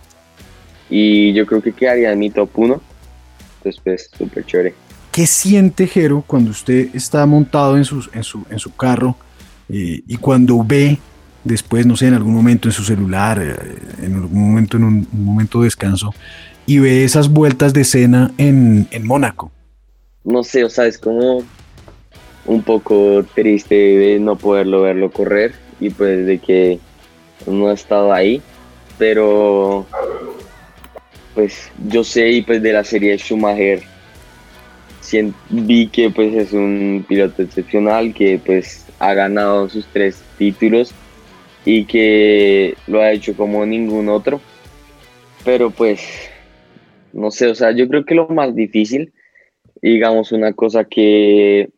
Y 0.90 1.34
yo 1.34 1.46
creo 1.46 1.62
que 1.62 1.74
quedaría 1.74 2.14
en 2.14 2.20
mi 2.20 2.30
top 2.30 2.50
1. 2.56 2.82
Entonces, 3.58 3.82
pues, 3.84 4.10
súper 4.18 4.46
chévere. 4.46 4.74
¿Qué 5.12 5.28
siente 5.28 5.88
Jero 5.88 6.24
cuando 6.26 6.52
usted 6.52 6.88
está 6.96 7.26
montado 7.26 7.76
en 7.76 7.84
su, 7.84 8.10
en 8.14 8.24
su, 8.24 8.46
en 8.50 8.60
su 8.60 8.74
carro 8.74 9.18
eh, 9.68 10.02
y 10.08 10.16
cuando 10.16 10.64
ve 10.64 11.00
después, 11.44 11.86
no 11.86 11.98
sé, 11.98 12.08
en 12.08 12.14
algún 12.14 12.34
momento 12.34 12.70
en 12.70 12.72
su 12.72 12.86
celular, 12.86 13.42
eh, 13.42 14.06
en 14.06 14.16
algún 14.16 14.42
momento, 14.42 14.78
en 14.78 14.86
un, 14.86 15.08
un 15.12 15.26
momento 15.26 15.60
de 15.60 15.66
descanso, 15.66 16.14
y 16.66 16.80
ve 16.80 17.04
esas 17.04 17.28
vueltas 17.28 17.74
de 17.74 17.82
escena 17.82 18.32
en, 18.38 18.88
en 18.92 19.06
Mónaco? 19.06 19.52
No 20.24 20.44
sé, 20.44 20.64
o 20.64 20.70
sea, 20.70 20.86
es 20.86 20.98
como 20.98 21.44
un 22.46 22.64
poco 22.64 23.26
triste 23.34 23.76
de 23.76 24.20
no 24.20 24.38
poderlo 24.38 24.82
verlo 24.82 25.12
correr 25.12 25.54
y 25.80 25.90
pues 25.90 26.26
de 26.26 26.40
que 26.40 26.80
no 27.48 27.68
ha 27.70 27.74
estado 27.74 28.12
ahí, 28.14 28.42
pero 28.98 29.86
pues 31.34 31.72
yo 31.88 32.04
sé 32.04 32.30
y 32.30 32.42
pues 32.42 32.62
de 32.62 32.74
la 32.74 32.84
serie 32.84 33.18
Schumacher 33.18 33.82
vi 35.50 35.88
que 35.88 36.10
pues 36.10 36.34
es 36.34 36.54
un 36.54 37.06
piloto 37.08 37.44
excepcional 37.44 38.14
que 38.14 38.40
pues 38.44 38.86
ha 39.00 39.14
ganado 39.14 39.70
sus 39.70 39.86
tres 39.88 40.24
títulos 40.38 40.94
y 41.66 41.86
que 41.86 42.76
lo 42.88 43.02
ha 43.02 43.12
hecho 43.12 43.36
como 43.36 43.66
ningún 43.66 44.10
otro, 44.10 44.42
pero 45.46 45.70
pues 45.72 46.02
no 47.12 47.32
sé, 47.32 47.48
o 47.48 47.56
sea, 47.56 47.72
yo 47.72 47.88
creo 47.88 48.06
que 48.06 48.16
lo 48.16 48.28
más 48.30 48.56
difícil, 48.56 49.14
digamos 49.82 50.32
una 50.32 50.54
cosa 50.54 50.84
que 50.86 51.70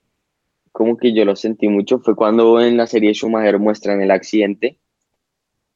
como 0.76 0.98
que 0.98 1.14
yo 1.14 1.24
lo 1.24 1.38
sentí 1.38 1.70
mucho 1.70 2.00
fue 2.00 2.18
cuando 2.18 2.60
en 2.60 2.76
la 2.76 2.86
serie 2.86 3.14
Schumacher 3.14 3.60
muestran 3.60 4.02
el 4.02 4.12
accidente. 4.12 4.78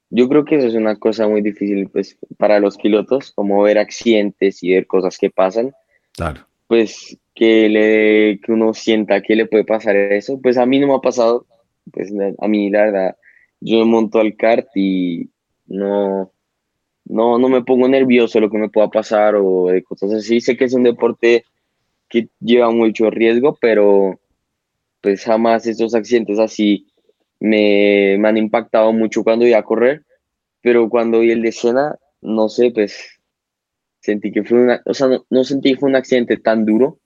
Yo 0.10 0.28
creo 0.28 0.44
que 0.44 0.58
eso 0.58 0.68
es 0.68 0.74
una 0.74 0.98
cosa 0.98 1.26
muy 1.26 1.42
difícil 1.42 1.88
pues, 1.88 2.18
para 2.38 2.60
los 2.60 2.76
pilotos, 2.76 3.32
como 3.32 3.62
ver 3.62 3.78
accidentes 3.78 4.62
y 4.62 4.74
ver 4.74 4.88
cosas 4.88 5.18
que 5.18 5.30
pasan. 5.30 5.72
Claro. 6.12 6.46
Pues 6.68 7.18
que, 7.34 7.70
le, 7.70 8.42
que 8.42 8.52
uno 8.52 8.74
sienta 8.74 9.22
que 9.22 9.38
le 9.38 9.46
puede 9.46 9.64
pasar 9.64 9.96
eso. 9.96 10.38
Pues 10.42 10.58
a 10.58 10.66
mí 10.66 10.80
no 10.80 10.88
me 10.88 10.96
ha 10.96 11.00
pasado. 11.00 11.46
Pues 11.94 12.12
a 12.38 12.48
mí, 12.50 12.70
la 12.70 12.84
verdad, 12.84 13.16
yo 13.62 13.78
me 13.78 13.86
monto 13.86 14.20
al 14.20 14.36
kart 14.36 14.68
y 14.76 15.30
no, 15.68 16.30
no, 17.06 17.40
no 17.40 17.48
me 17.48 17.64
pongo 17.64 17.88
nervioso 17.88 18.38
de 18.38 18.42
lo 18.42 18.52
que 18.52 18.58
me 18.58 18.70
pueda 18.70 18.90
pasar 18.90 19.36
o 19.38 19.68
de 19.68 19.82
cosas 19.82 20.12
así. 20.12 20.42
Sé 20.42 20.58
que 20.58 20.66
es 20.66 20.74
un 20.74 20.84
deporte 20.84 21.46
que 22.10 22.28
lleva 22.42 22.70
mucho 22.70 23.10
riesgo, 23.10 23.58
pero 23.62 24.20
pues 25.02 25.24
jamás 25.24 25.66
estos 25.66 25.96
accidentes 25.96 26.40
así 26.40 26.88
me, 27.40 28.18
me 28.20 28.28
han 28.28 28.38
impactado 28.38 28.92
mucho 28.94 29.24
cuando 29.24 29.46
iba 29.46 29.58
a 29.58 29.64
correr, 29.64 30.04
pero 30.62 30.90
cuando 30.90 31.20
vi 31.20 31.32
el 31.32 31.42
de 31.42 31.50
escena, 31.50 31.96
no 32.22 32.50
sé, 32.50 32.72
pues 32.72 33.20
sentí 34.02 34.32
que 34.32 34.44
fue 34.44 34.62
una, 34.62 34.82
o 34.86 34.94
sea, 34.94 35.08
no, 35.08 35.26
no 35.30 35.44
sentí 35.44 35.74
que 35.74 35.80
fue 35.80 35.90
un 35.90 35.96
accidente 35.96 36.38
tan 36.38 36.66
duro, 36.66 37.00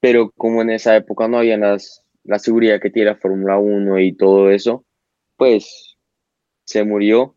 pero 0.00 0.30
como 0.36 0.62
en 0.62 0.70
esa 0.70 0.96
época 0.96 1.28
no 1.28 1.38
había 1.38 1.56
las, 1.56 2.04
la 2.24 2.38
seguridad 2.38 2.80
que 2.80 2.90
tiene 2.90 3.10
la 3.10 3.16
Fórmula 3.16 3.58
1 3.58 3.98
y 4.00 4.14
todo 4.14 4.50
eso, 4.50 4.84
pues 5.36 5.96
se 6.64 6.84
murió. 6.84 7.36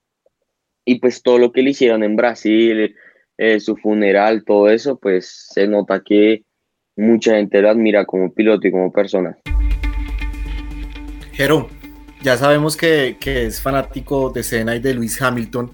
Y 0.85 0.99
pues 0.99 1.21
todo 1.21 1.37
lo 1.37 1.51
que 1.51 1.61
le 1.61 1.71
hicieron 1.71 2.03
en 2.03 2.15
Brasil, 2.15 2.95
eh, 3.37 3.59
su 3.59 3.77
funeral, 3.77 4.43
todo 4.43 4.69
eso, 4.69 4.97
pues 4.97 5.49
se 5.53 5.67
nota 5.67 6.01
que 6.03 6.43
mucha 6.95 7.35
gente 7.35 7.61
lo 7.61 7.69
admira 7.69 8.05
como 8.05 8.33
piloto 8.33 8.67
y 8.67 8.71
como 8.71 8.91
persona. 8.91 9.37
Jero, 11.39 11.69
ya 12.21 12.35
sabemos 12.35 12.75
que, 12.75 13.15
que 13.17 13.45
es 13.45 13.61
fanático 13.61 14.29
de 14.29 14.43
Senna 14.43 14.75
y 14.75 14.79
de 14.79 14.93
Luis 14.93 15.21
Hamilton, 15.21 15.71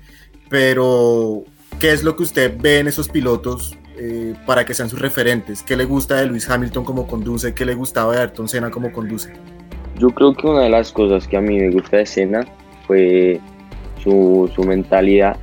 pero 0.48 1.44
¿qué 1.80 1.92
es 1.92 2.04
lo 2.04 2.16
que 2.16 2.22
usted 2.22 2.56
ve 2.56 2.78
en 2.78 2.88
esos 2.88 3.10
pilotos 3.10 3.76
eh, 3.98 4.36
para 4.46 4.64
que 4.64 4.76
sean 4.76 4.90
sus 4.90 5.02
referentes? 5.02 5.64
¿Qué 5.64 5.76
le 5.76 5.86
gusta 5.86 6.18
de 6.18 6.28
Luis 6.28 6.48
Hamilton 6.48 6.86
como 6.86 7.08
conduce? 7.08 7.56
¿Qué 7.56 7.66
le 7.66 7.74
gustaba 7.74 8.14
de 8.14 8.20
Ayrton 8.20 8.48
Senna 8.48 8.70
como 8.70 8.92
conduce? 8.92 9.34
Yo 9.98 10.12
creo 10.12 10.36
que 10.36 10.46
una 10.46 10.62
de 10.62 10.70
las 10.70 10.92
cosas 10.92 11.28
que 11.28 11.36
a 11.36 11.42
mí 11.42 11.58
me 11.58 11.72
gusta 11.72 11.98
de 11.98 12.06
Senna 12.06 12.46
fue 12.86 13.42
su, 14.04 14.48
su 14.54 14.64
mentalidad, 14.66 15.36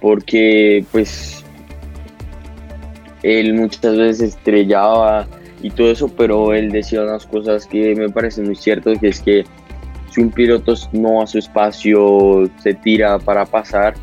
porque 0.00 0.82
pues 0.92 1.44
él 3.22 3.52
muchas 3.52 3.98
veces 3.98 4.30
estrellaba 4.30 5.28
y 5.60 5.70
todo 5.70 5.90
eso, 5.90 6.08
pero 6.08 6.54
él 6.54 6.70
decía 6.70 7.02
unas 7.02 7.26
cosas 7.26 7.66
que 7.66 7.94
me 7.94 8.08
parecen 8.08 8.44
muy 8.44 8.56
ciertas, 8.56 8.98
que 8.98 9.08
es 9.08 9.20
que 9.20 9.44
si 10.10 10.20
un 10.20 10.30
piloto 10.30 10.74
no 10.92 11.22
a 11.22 11.26
su 11.26 11.38
espacio 11.38 12.48
se 12.62 12.74
tira 12.74 13.18
para 13.18 13.44
pasar, 13.44 13.94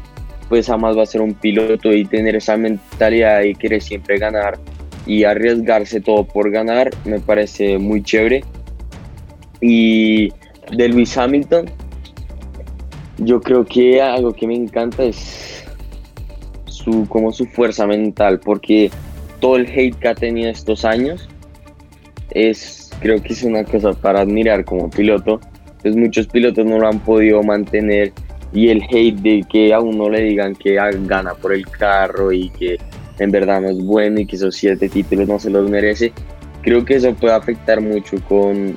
pues 0.50 0.68
jamás 0.68 0.98
va 0.98 1.04
a 1.04 1.08
ser 1.08 1.22
un 1.22 1.34
piloto 1.34 1.92
y 1.92 2.06
tener 2.06 2.36
esa 2.36 2.58
mentalidad 2.58 3.44
y 3.44 3.56
querer 3.56 3.82
siempre 3.82 4.18
ganar 4.18 4.60
y 5.06 5.24
arriesgarse 5.24 6.02
todo 6.02 6.26
por 6.26 6.52
ganar 6.52 6.92
me 7.06 7.20
parece 7.20 7.78
muy 7.78 8.04
chévere. 8.04 8.44
Y 9.62 10.30
de 10.72 10.90
Luis 10.90 11.18
Hamilton, 11.18 11.66
yo 13.18 13.42
creo 13.42 13.66
que 13.66 14.02
algo 14.02 14.34
que 14.34 14.46
me 14.46 14.56
encanta 14.56 15.04
es 15.04 15.64
su, 16.66 17.08
como 17.08 17.32
su 17.32 17.46
fuerza 17.46 17.88
mental, 17.88 18.40
porque 18.40 18.92
todo 19.40 19.56
el 19.56 19.68
hate 19.68 19.96
que 19.98 20.08
ha 20.08 20.16
tenido 20.16 20.50
estos 20.50 20.86
años 20.86 21.30
es, 22.36 22.92
creo 23.00 23.22
que 23.24 23.34
es 23.34 23.42
una 23.44 23.64
cosa 23.64 23.94
para 23.94 24.22
admirar 24.22 24.64
como 24.66 24.90
piloto. 24.90 25.40
Pues 25.82 25.96
muchos 25.96 26.28
pilotos 26.28 26.66
no 26.66 26.78
lo 26.78 26.88
han 26.88 27.00
podido 27.00 27.42
mantener 27.42 28.12
y 28.54 28.70
el 28.70 28.84
hate 28.84 29.20
de 29.22 29.44
que 29.50 29.74
a 29.74 29.80
uno 29.80 30.10
le 30.10 30.22
digan 30.22 30.56
que 30.56 30.76
gana 30.76 31.34
por 31.34 31.54
el 31.54 31.68
carro 31.68 32.32
y 32.32 32.50
que 32.50 32.78
en 33.20 33.32
verdad 33.32 33.62
no 33.62 33.70
es 33.70 33.84
bueno 33.84 34.20
y 34.20 34.26
que 34.26 34.36
esos 34.36 34.56
siete 34.56 34.90
títulos 34.90 35.28
no 35.28 35.40
se 35.40 35.50
los 35.50 35.70
merece, 35.70 36.12
creo 36.62 36.84
que 36.84 36.96
eso 36.96 37.14
puede 37.14 37.34
afectar 37.34 37.82
mucho 37.82 38.18
con 38.28 38.76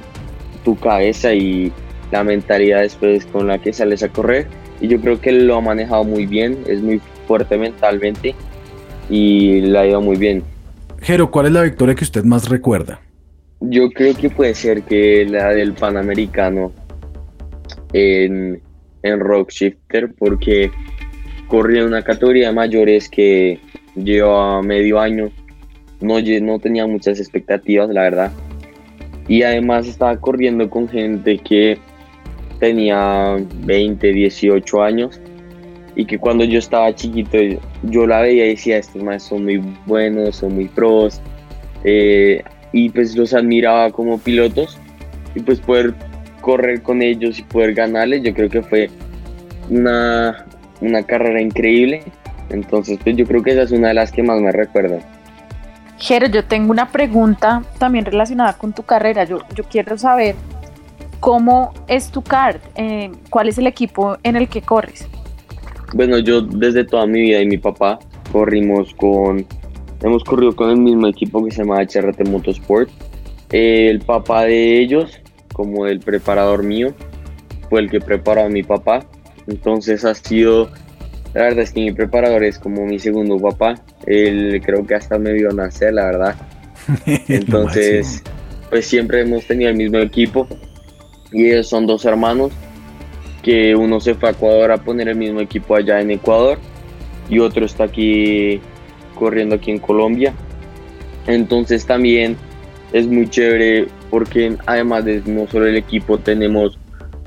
tu 0.64 0.76
cabeza 0.76 1.32
y 1.32 1.72
la 2.10 2.24
mentalidad 2.24 2.80
después 2.80 3.26
con 3.26 3.46
la 3.46 3.58
que 3.58 3.72
sales 3.72 4.02
a 4.02 4.08
correr. 4.08 4.46
Y 4.80 4.88
yo 4.88 5.00
creo 5.00 5.20
que 5.20 5.32
lo 5.32 5.56
ha 5.56 5.60
manejado 5.60 6.04
muy 6.04 6.26
bien, 6.26 6.58
es 6.68 6.80
muy 6.80 7.00
fuerte 7.26 7.58
mentalmente 7.58 8.34
y 9.10 9.60
le 9.60 9.78
ha 9.78 9.86
ido 9.86 10.00
muy 10.00 10.16
bien. 10.16 10.44
Jero, 11.00 11.30
¿cuál 11.30 11.46
es 11.46 11.52
la 11.52 11.62
victoria 11.62 11.94
que 11.94 12.04
usted 12.04 12.24
más 12.24 12.48
recuerda? 12.48 13.00
Yo 13.60 13.90
creo 13.90 14.14
que 14.14 14.30
puede 14.30 14.54
ser 14.54 14.82
que 14.82 15.24
la 15.24 15.48
del 15.48 15.72
Panamericano 15.72 16.72
en, 17.92 18.62
en 19.02 19.20
Rock 19.20 19.50
Shifter, 19.50 20.12
porque 20.14 20.70
corría 21.48 21.84
una 21.84 22.02
categoría 22.02 22.48
de 22.48 22.54
mayores 22.54 23.08
que 23.08 23.58
lleva 23.96 24.62
medio 24.62 25.00
año, 25.00 25.30
no, 26.00 26.20
no 26.20 26.58
tenía 26.58 26.86
muchas 26.86 27.18
expectativas, 27.18 27.88
la 27.90 28.02
verdad. 28.02 28.32
Y 29.26 29.42
además 29.42 29.86
estaba 29.86 30.16
corriendo 30.18 30.70
con 30.70 30.88
gente 30.88 31.38
que 31.38 31.78
tenía 32.60 33.36
20, 33.64 34.12
18 34.12 34.82
años 34.82 35.20
y 35.96 36.04
que 36.04 36.18
cuando 36.18 36.44
yo 36.44 36.58
estaba 36.58 36.94
chiquito 36.94 37.38
yo 37.82 38.06
la 38.06 38.20
veía 38.22 38.46
y 38.46 38.50
decía, 38.50 38.78
estos 38.78 39.02
más 39.02 39.24
son 39.24 39.44
muy 39.44 39.62
buenos, 39.86 40.36
son 40.36 40.54
muy 40.54 40.66
pros, 40.66 41.20
eh, 41.84 42.42
y 42.72 42.90
pues 42.90 43.16
los 43.16 43.34
admiraba 43.34 43.90
como 43.90 44.18
pilotos 44.18 44.78
y 45.34 45.40
pues 45.40 45.60
poder 45.60 45.94
correr 46.40 46.82
con 46.82 47.02
ellos 47.02 47.38
y 47.38 47.42
poder 47.42 47.74
ganarles, 47.74 48.22
yo 48.22 48.34
creo 48.34 48.48
que 48.48 48.62
fue 48.62 48.90
una, 49.70 50.46
una 50.80 51.02
carrera 51.02 51.40
increíble, 51.40 52.02
entonces 52.50 52.98
pues 53.02 53.16
yo 53.16 53.26
creo 53.26 53.42
que 53.42 53.50
esa 53.52 53.62
es 53.62 53.72
una 53.72 53.88
de 53.88 53.94
las 53.94 54.12
que 54.12 54.22
más 54.22 54.40
me 54.40 54.52
recuerdo. 54.52 54.98
Jero, 55.98 56.28
yo 56.28 56.44
tengo 56.44 56.70
una 56.70 56.90
pregunta 56.90 57.62
también 57.78 58.04
relacionada 58.04 58.52
con 58.52 58.72
tu 58.72 58.84
carrera, 58.84 59.24
yo, 59.24 59.40
yo 59.54 59.64
quiero 59.64 59.98
saber 59.98 60.36
cómo 61.20 61.74
es 61.88 62.10
tu 62.10 62.22
kart, 62.22 62.62
eh, 62.76 63.10
cuál 63.30 63.48
es 63.48 63.58
el 63.58 63.66
equipo 63.66 64.16
en 64.22 64.36
el 64.36 64.48
que 64.48 64.62
corres. 64.62 65.08
Bueno, 65.94 66.18
yo 66.18 66.42
desde 66.42 66.84
toda 66.84 67.06
mi 67.06 67.22
vida 67.22 67.40
y 67.40 67.46
mi 67.46 67.58
papá 67.58 67.98
corrimos 68.30 68.94
con, 68.94 69.44
hemos 70.02 70.24
corrido 70.24 70.54
con 70.54 70.70
el 70.70 70.78
mismo 70.78 71.06
equipo 71.08 71.44
que 71.44 71.50
se 71.50 71.62
llama 71.62 71.80
HRT 71.80 72.28
Motorsport. 72.28 72.90
El 73.50 74.00
papá 74.00 74.44
de 74.44 74.80
ellos, 74.80 75.20
como 75.52 75.86
el 75.86 76.00
preparador 76.00 76.62
mío, 76.62 76.94
fue 77.68 77.80
el 77.80 77.90
que 77.90 78.00
preparó 78.00 78.44
a 78.44 78.48
mi 78.48 78.62
papá. 78.62 79.04
Entonces 79.46 80.04
ha 80.04 80.14
sido, 80.14 80.70
la 81.34 81.44
verdad 81.44 81.60
es 81.60 81.72
que 81.72 81.80
mi 81.80 81.92
preparador 81.92 82.44
es 82.44 82.58
como 82.58 82.84
mi 82.84 82.98
segundo 82.98 83.38
papá. 83.38 83.74
Él 84.06 84.60
creo 84.64 84.86
que 84.86 84.94
hasta 84.94 85.18
me 85.18 85.32
vio 85.32 85.50
nacer, 85.50 85.94
la 85.94 86.06
verdad. 86.06 86.36
Entonces, 87.06 88.22
pues 88.70 88.86
siempre 88.86 89.22
hemos 89.22 89.46
tenido 89.46 89.70
el 89.70 89.76
mismo 89.76 89.98
equipo. 89.98 90.46
Y 91.32 91.46
ellos 91.46 91.68
son 91.68 91.86
dos 91.86 92.04
hermanos 92.04 92.52
que 93.42 93.74
uno 93.74 94.00
se 94.00 94.14
fue 94.14 94.30
a 94.30 94.32
Ecuador 94.32 94.72
a 94.72 94.78
poner 94.78 95.08
el 95.08 95.16
mismo 95.16 95.40
equipo 95.40 95.74
allá 95.74 96.00
en 96.00 96.10
Ecuador 96.10 96.58
y 97.28 97.38
otro 97.38 97.66
está 97.66 97.84
aquí 97.84 98.60
corriendo 99.18 99.56
aquí 99.56 99.70
en 99.70 99.78
Colombia. 99.78 100.32
Entonces 101.26 101.84
también 101.86 102.36
es 102.92 103.06
muy 103.06 103.28
chévere 103.28 103.88
porque 104.10 104.56
además 104.66 105.04
de 105.04 105.22
no 105.26 105.46
solo 105.46 105.66
el 105.66 105.76
equipo 105.76 106.18
tenemos 106.18 106.78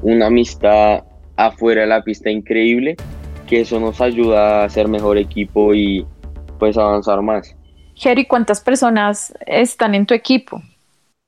una 0.01 0.27
amistad 0.27 1.03
afuera 1.35 1.81
de 1.81 1.87
la 1.87 2.03
pista 2.03 2.29
increíble 2.29 2.95
que 3.51 3.61
eso 3.61 3.79
nos 3.79 3.99
ayuda 3.99 4.63
a 4.63 4.69
ser 4.69 4.87
mejor 4.87 5.17
equipo 5.17 5.73
y 5.73 6.05
pues 6.57 6.77
avanzar 6.77 7.21
más. 7.21 7.53
Jerry, 7.95 8.25
¿cuántas 8.25 8.61
personas 8.61 9.33
están 9.45 9.93
en 9.93 10.05
tu 10.05 10.13
equipo? 10.13 10.61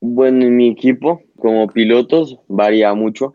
Bueno, 0.00 0.46
en 0.46 0.56
mi 0.56 0.70
equipo 0.70 1.22
como 1.36 1.68
pilotos 1.68 2.38
varía 2.48 2.94
mucho. 2.94 3.34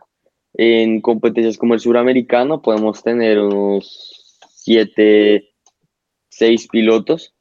En 0.56 1.02
competencias 1.02 1.58
como 1.58 1.76
el 1.76 1.80
suramericano 1.80 2.62
podemos 2.64 3.04
tener 3.04 3.40
unos 3.40 4.40
7, 4.56 5.49
6 6.40 6.68
pilotos. 6.70 7.36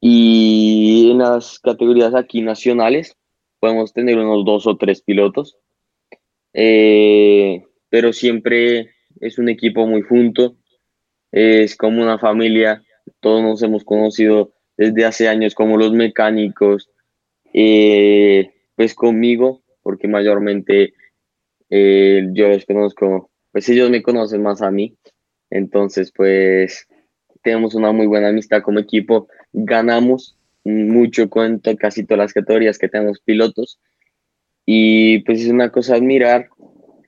Y 0.00 1.10
en 1.10 1.18
las 1.18 1.58
categorías 1.58 2.14
aquí 2.14 2.40
nacionales 2.40 3.16
podemos 3.60 3.92
tener 3.92 4.18
unos 4.18 4.44
2 4.46 4.66
o 4.66 4.76
3 4.76 5.02
pilotos. 5.02 5.58
Eh, 6.54 7.62
pero 7.90 8.12
siempre 8.12 8.90
es 9.20 9.38
un 9.38 9.48
equipo 9.50 9.86
muy 9.86 10.02
junto, 10.02 10.56
es 11.30 11.76
como 11.76 12.02
una 12.02 12.18
familia, 12.18 12.82
todos 13.20 13.42
nos 13.42 13.62
hemos 13.62 13.84
conocido 13.84 14.52
desde 14.76 15.04
hace 15.04 15.28
años 15.28 15.54
como 15.54 15.76
los 15.76 15.92
mecánicos, 15.92 16.90
eh, 17.52 18.50
pues 18.74 18.94
conmigo, 18.94 19.62
porque 19.82 20.08
mayormente 20.08 20.94
eh, 21.68 22.26
yo 22.32 22.48
los 22.48 22.64
conozco, 22.64 23.30
pues 23.52 23.68
ellos 23.68 23.90
me 23.90 24.02
conocen 24.02 24.42
más 24.42 24.62
a 24.62 24.70
mí, 24.70 24.96
entonces 25.50 26.12
pues 26.16 26.88
tenemos 27.42 27.74
una 27.74 27.92
muy 27.92 28.06
buena 28.06 28.28
amistad 28.28 28.62
como 28.62 28.78
equipo, 28.78 29.28
ganamos 29.52 30.36
mucho 30.64 31.30
con 31.30 31.60
casi 31.78 32.04
todas 32.04 32.18
las 32.18 32.32
categorías 32.32 32.78
que 32.78 32.88
tenemos 32.88 33.20
pilotos 33.20 33.80
y 34.66 35.20
pues 35.20 35.40
es 35.40 35.48
una 35.48 35.70
cosa 35.70 35.96
admirar. 35.96 36.48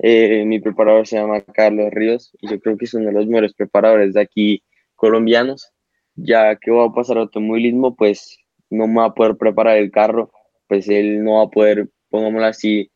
Eh, 0.01 0.45
mi 0.45 0.59
preparador 0.59 1.07
se 1.07 1.17
llama 1.17 1.41
Carlos 1.43 1.93
Ríos 1.93 2.33
y 2.41 2.51
yo 2.51 2.61
creo 2.61 2.77
que 2.77 2.87
es 2.87 2.95
uno 2.95 3.07
de 3.07 3.13
los 3.13 3.27
mejores 3.27 3.55
preparadores 3.55 4.15
de 4.15 4.21
aquí 4.21 4.63
colombianos. 4.97 5.71
Ya 6.15 6.57
que 6.57 6.71
va 6.71 6.87
a 6.87 6.93
pasar 6.93 7.19
automovilismo, 7.19 7.95
pues 7.95 8.39
no 8.69 8.87
me 8.87 8.97
va 8.97 9.07
a 9.07 9.15
poder 9.15 9.37
preparar 9.37 9.77
el 9.79 9.91
carro, 9.91 10.33
pues 10.67 10.89
él 10.89 11.23
no 11.23 11.37
va 11.37 11.45
a 11.45 11.51
poder, 11.51 11.89
pongámoslo 12.11 12.47
así, 12.47 12.91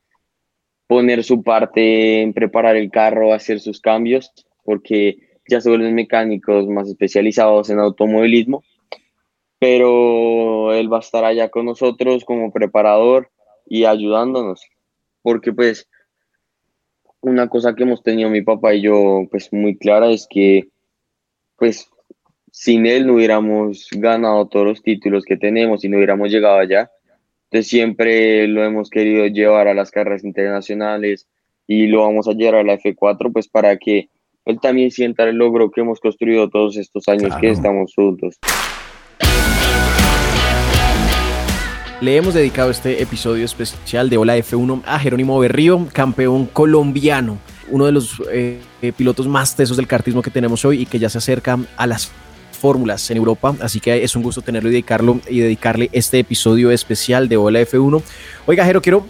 poner 0.87 1.23
su 1.25 1.43
parte 1.43 2.23
en 2.23 2.33
preparar 2.33 2.77
el 2.77 2.91
carro, 2.91 3.33
hacer 3.33 3.61
sus 3.61 3.81
cambios, 3.81 4.33
porque 4.65 5.17
ya 5.49 5.61
se 5.61 5.69
vuelven 5.69 5.95
mecánicos 5.95 6.67
más 6.69 6.89
especializados 6.89 7.71
en 7.71 7.79
automovilismo, 7.79 8.65
pero 9.59 10.73
él 10.75 10.93
va 10.93 10.99
a 10.99 11.01
estar 11.01 11.25
allá 11.25 11.49
con 11.49 11.67
nosotros 11.67 12.25
como 12.25 12.53
preparador 12.53 13.31
y 13.67 13.85
ayudándonos, 13.85 14.63
porque 15.23 15.53
pues 15.53 15.89
una 17.21 17.49
cosa 17.49 17.75
que 17.75 17.83
hemos 17.83 18.03
tenido 18.03 18.31
mi 18.31 18.43
papá 18.43 18.75
y 18.75 18.83
yo 18.83 19.27
pues 19.31 19.53
muy 19.53 19.77
clara 19.77 20.11
es 20.11 20.27
que 20.29 20.69
pues 21.57 21.89
sin 22.53 22.87
él 22.87 23.07
no 23.07 23.15
hubiéramos 23.15 23.89
ganado 23.93 24.47
todos 24.47 24.67
los 24.67 24.83
títulos 24.83 25.25
que 25.25 25.37
tenemos 25.37 25.85
y 25.85 25.89
no 25.89 25.97
hubiéramos 25.97 26.31
llegado 26.31 26.59
allá. 26.59 26.91
Entonces 27.45 27.69
siempre 27.69 28.47
lo 28.49 28.65
hemos 28.65 28.91
querido 28.91 29.27
llevar 29.27 29.69
a 29.69 29.75
las 29.75 29.91
carreras 29.91 30.25
internacionales 30.25 31.29
y 31.67 31.87
lo 31.87 32.03
vamos 32.03 32.29
a 32.29 32.33
llevar 32.33 32.57
a 32.57 32.63
la 32.63 32.79
F4 32.79 33.33
pues 33.33 33.49
para 33.49 33.77
que 33.77 34.09
él 34.47 34.61
también 34.61 34.93
sienta 34.93 35.25
el 35.25 35.37
logro 35.37 35.71
que 35.71 35.81
hemos 35.81 35.99
construido 35.99 36.49
todos 36.49 36.77
estos 36.77 37.07
años 37.09 37.35
que 37.41 37.51
estamos 37.51 37.93
juntos. 37.95 38.39
Le 42.01 42.17
hemos 42.17 42.35
dedicado 42.35 42.71
este 42.71 43.03
episodio 43.03 43.45
especial 43.45 44.09
de 44.09 44.19
Hola 44.19 44.39
F1 44.39 44.83
a 44.87 44.99
Jerónimo 45.01 45.39
Berrío, 45.41 45.89
campeón 45.93 46.47
colombiano, 46.47 47.39
uno 47.71 47.87
de 47.87 47.93
los 47.93 48.23
eh, 48.31 48.61
pilotos 48.97 49.27
más 49.27 49.57
tesos 49.57 49.77
del 49.77 49.89
kartismo 49.89 50.23
que 50.23 50.31
tenemos 50.31 50.65
hoy 50.65 50.83
y 50.83 50.87
que 50.87 51.01
ya 51.01 51.09
se 51.09 51.19
acerca 51.19 51.59
a 51.77 51.87
las 51.87 52.13
fórmulas 52.53 53.11
en 53.11 53.17
Europa, 53.17 53.55
así 53.61 53.81
que 53.81 54.05
es 54.05 54.15
un 54.15 54.23
gusto 54.23 54.43
tenerlo 54.43 54.69
y 54.69 54.73
dedicarlo 54.73 55.21
y 55.29 55.41
dedicarle 55.41 55.91
este 55.93 56.21
episodio 56.21 56.71
especial 56.71 57.29
de 57.29 57.37
Hola 57.37 57.63
F1. 57.63 58.03
Oiga, 58.47 58.65
Jero, 58.65 58.81
quiero 58.81 59.07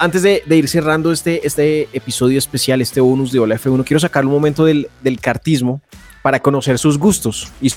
antes 0.00 0.22
de, 0.22 0.42
ir 0.48 0.66
cerrando 0.66 1.12
este, 1.12 1.46
este 1.46 1.86
episodio 1.92 2.38
especial, 2.38 2.80
este 2.80 3.02
bonus 3.02 3.32
de 3.32 3.38
Hola 3.38 3.56
F1, 3.56 3.84
quiero 3.84 4.00
sacar 4.00 4.24
un 4.24 4.32
momento 4.32 4.64
del, 4.64 4.88
cartismo 5.20 5.82
para 6.22 6.40
conocer 6.40 6.78
sus 6.78 6.96
gustos 6.96 7.52
y 7.60 7.70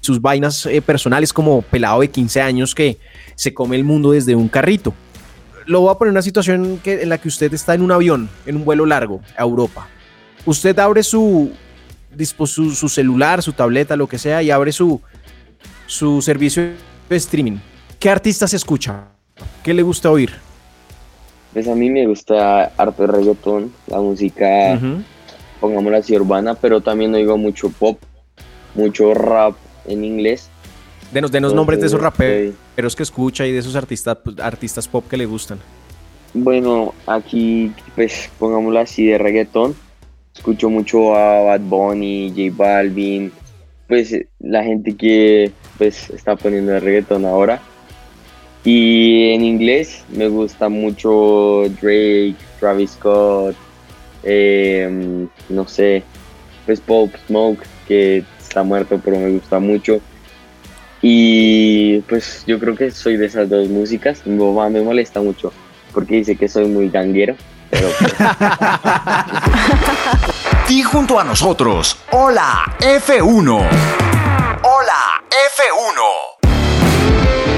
sus 0.00 0.20
vainas 0.20 0.66
eh, 0.66 0.82
personales 0.82 1.32
como 1.32 1.62
pelado 1.62 2.02
de 2.02 2.10
15 2.10 2.42
años 2.42 2.74
que 2.74 2.98
se 3.36 3.54
come 3.54 3.76
el 3.76 3.84
mundo 3.84 4.10
desde 4.10 4.34
un 4.34 4.48
carrito. 4.48 4.92
Lo 5.64 5.80
voy 5.80 5.90
a 5.90 5.94
poner 5.94 6.10
en 6.10 6.16
una 6.16 6.22
situación 6.22 6.78
que, 6.84 7.02
en 7.02 7.08
la 7.08 7.16
que 7.16 7.28
usted 7.28 7.54
está 7.54 7.72
en 7.72 7.80
un 7.80 7.90
avión, 7.90 8.28
en 8.44 8.56
un 8.56 8.66
vuelo 8.66 8.84
largo 8.84 9.22
a 9.38 9.42
Europa. 9.42 9.88
Usted 10.44 10.78
abre 10.78 11.02
su, 11.02 11.52
celular, 12.88 13.42
su 13.42 13.54
tableta, 13.54 13.96
lo 13.96 14.08
que 14.08 14.18
sea, 14.18 14.42
y 14.42 14.50
abre 14.50 14.72
su, 14.72 15.00
su 15.86 16.20
servicio 16.20 16.64
de 17.08 17.16
streaming. 17.16 17.56
¿Qué 17.98 18.10
artistas 18.10 18.52
escucha? 18.52 19.08
¿Qué 19.62 19.72
le 19.72 19.82
gusta 19.82 20.10
oír? 20.10 20.51
Pues 21.52 21.68
a 21.68 21.74
mí 21.74 21.90
me 21.90 22.06
gusta 22.06 22.72
harto 22.76 23.04
el 23.04 23.08
reggaetón, 23.08 23.72
la 23.86 24.00
música, 24.00 24.80
pongámosla 25.60 25.98
así, 25.98 26.16
urbana, 26.16 26.54
pero 26.54 26.80
también 26.80 27.14
oigo 27.14 27.36
mucho 27.36 27.68
pop, 27.68 27.98
mucho 28.74 29.12
rap, 29.12 29.54
en 29.86 30.04
inglés. 30.04 30.48
Denos, 31.12 31.30
denos 31.30 31.52
nombres 31.52 31.80
de 31.80 31.88
esos 31.88 32.00
raperos 32.00 32.96
que 32.96 33.02
escucha 33.02 33.46
y 33.46 33.52
de 33.52 33.58
esos 33.58 33.76
artistas, 33.76 34.16
artistas 34.42 34.88
pop 34.88 35.04
que 35.08 35.16
le 35.18 35.26
gustan. 35.26 35.58
Bueno, 36.32 36.94
aquí, 37.06 37.70
pues, 37.94 38.30
pongámoslo 38.38 38.78
así, 38.78 39.04
de 39.06 39.18
reggaetón. 39.18 39.74
Escucho 40.34 40.70
mucho 40.70 41.14
a 41.14 41.42
Bad 41.42 41.60
Bunny, 41.60 42.30
J 42.30 42.56
Balvin, 42.56 43.30
pues 43.86 44.16
la 44.38 44.64
gente 44.64 44.96
que 44.96 45.52
pues 45.76 46.08
está 46.08 46.36
poniendo 46.36 46.74
el 46.74 46.80
reggaetón 46.80 47.26
ahora. 47.26 47.60
Y 48.64 49.32
en 49.32 49.44
inglés 49.44 50.04
me 50.08 50.28
gusta 50.28 50.68
mucho 50.68 51.64
Drake, 51.80 52.36
Travis 52.60 52.92
Scott, 52.92 53.56
em, 54.22 55.28
no 55.48 55.66
sé, 55.66 56.04
pues 56.64 56.80
Pop 56.80 57.12
Smoke, 57.26 57.64
que 57.88 58.24
está 58.38 58.62
muerto, 58.62 59.00
pero 59.04 59.18
me 59.18 59.30
gusta 59.30 59.58
mucho. 59.58 60.00
Y 61.00 62.00
pues 62.02 62.44
yo 62.46 62.60
creo 62.60 62.76
que 62.76 62.92
soy 62.92 63.16
de 63.16 63.26
esas 63.26 63.48
dos 63.48 63.68
músicas. 63.68 64.24
Mi 64.24 64.36
mamá 64.36 64.68
me 64.68 64.80
molesta 64.80 65.20
mucho 65.20 65.52
porque 65.92 66.16
dice 66.16 66.36
que 66.36 66.48
soy 66.48 66.66
muy 66.66 66.88
ganguero. 66.88 67.34
Pero 67.70 67.88
pues. 67.98 68.14
y 70.68 70.82
junto 70.82 71.18
a 71.18 71.24
nosotros, 71.24 71.98
hola 72.12 72.62
F1. 72.78 73.68
Hola 74.62 75.24
F1. 75.28 76.31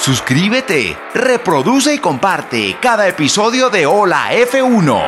Suscríbete, 0.00 0.96
reproduce 1.12 1.94
y 1.94 1.98
comparte 1.98 2.74
cada 2.80 3.06
episodio 3.06 3.68
de 3.68 3.84
Hola 3.84 4.30
F1. 4.32 4.98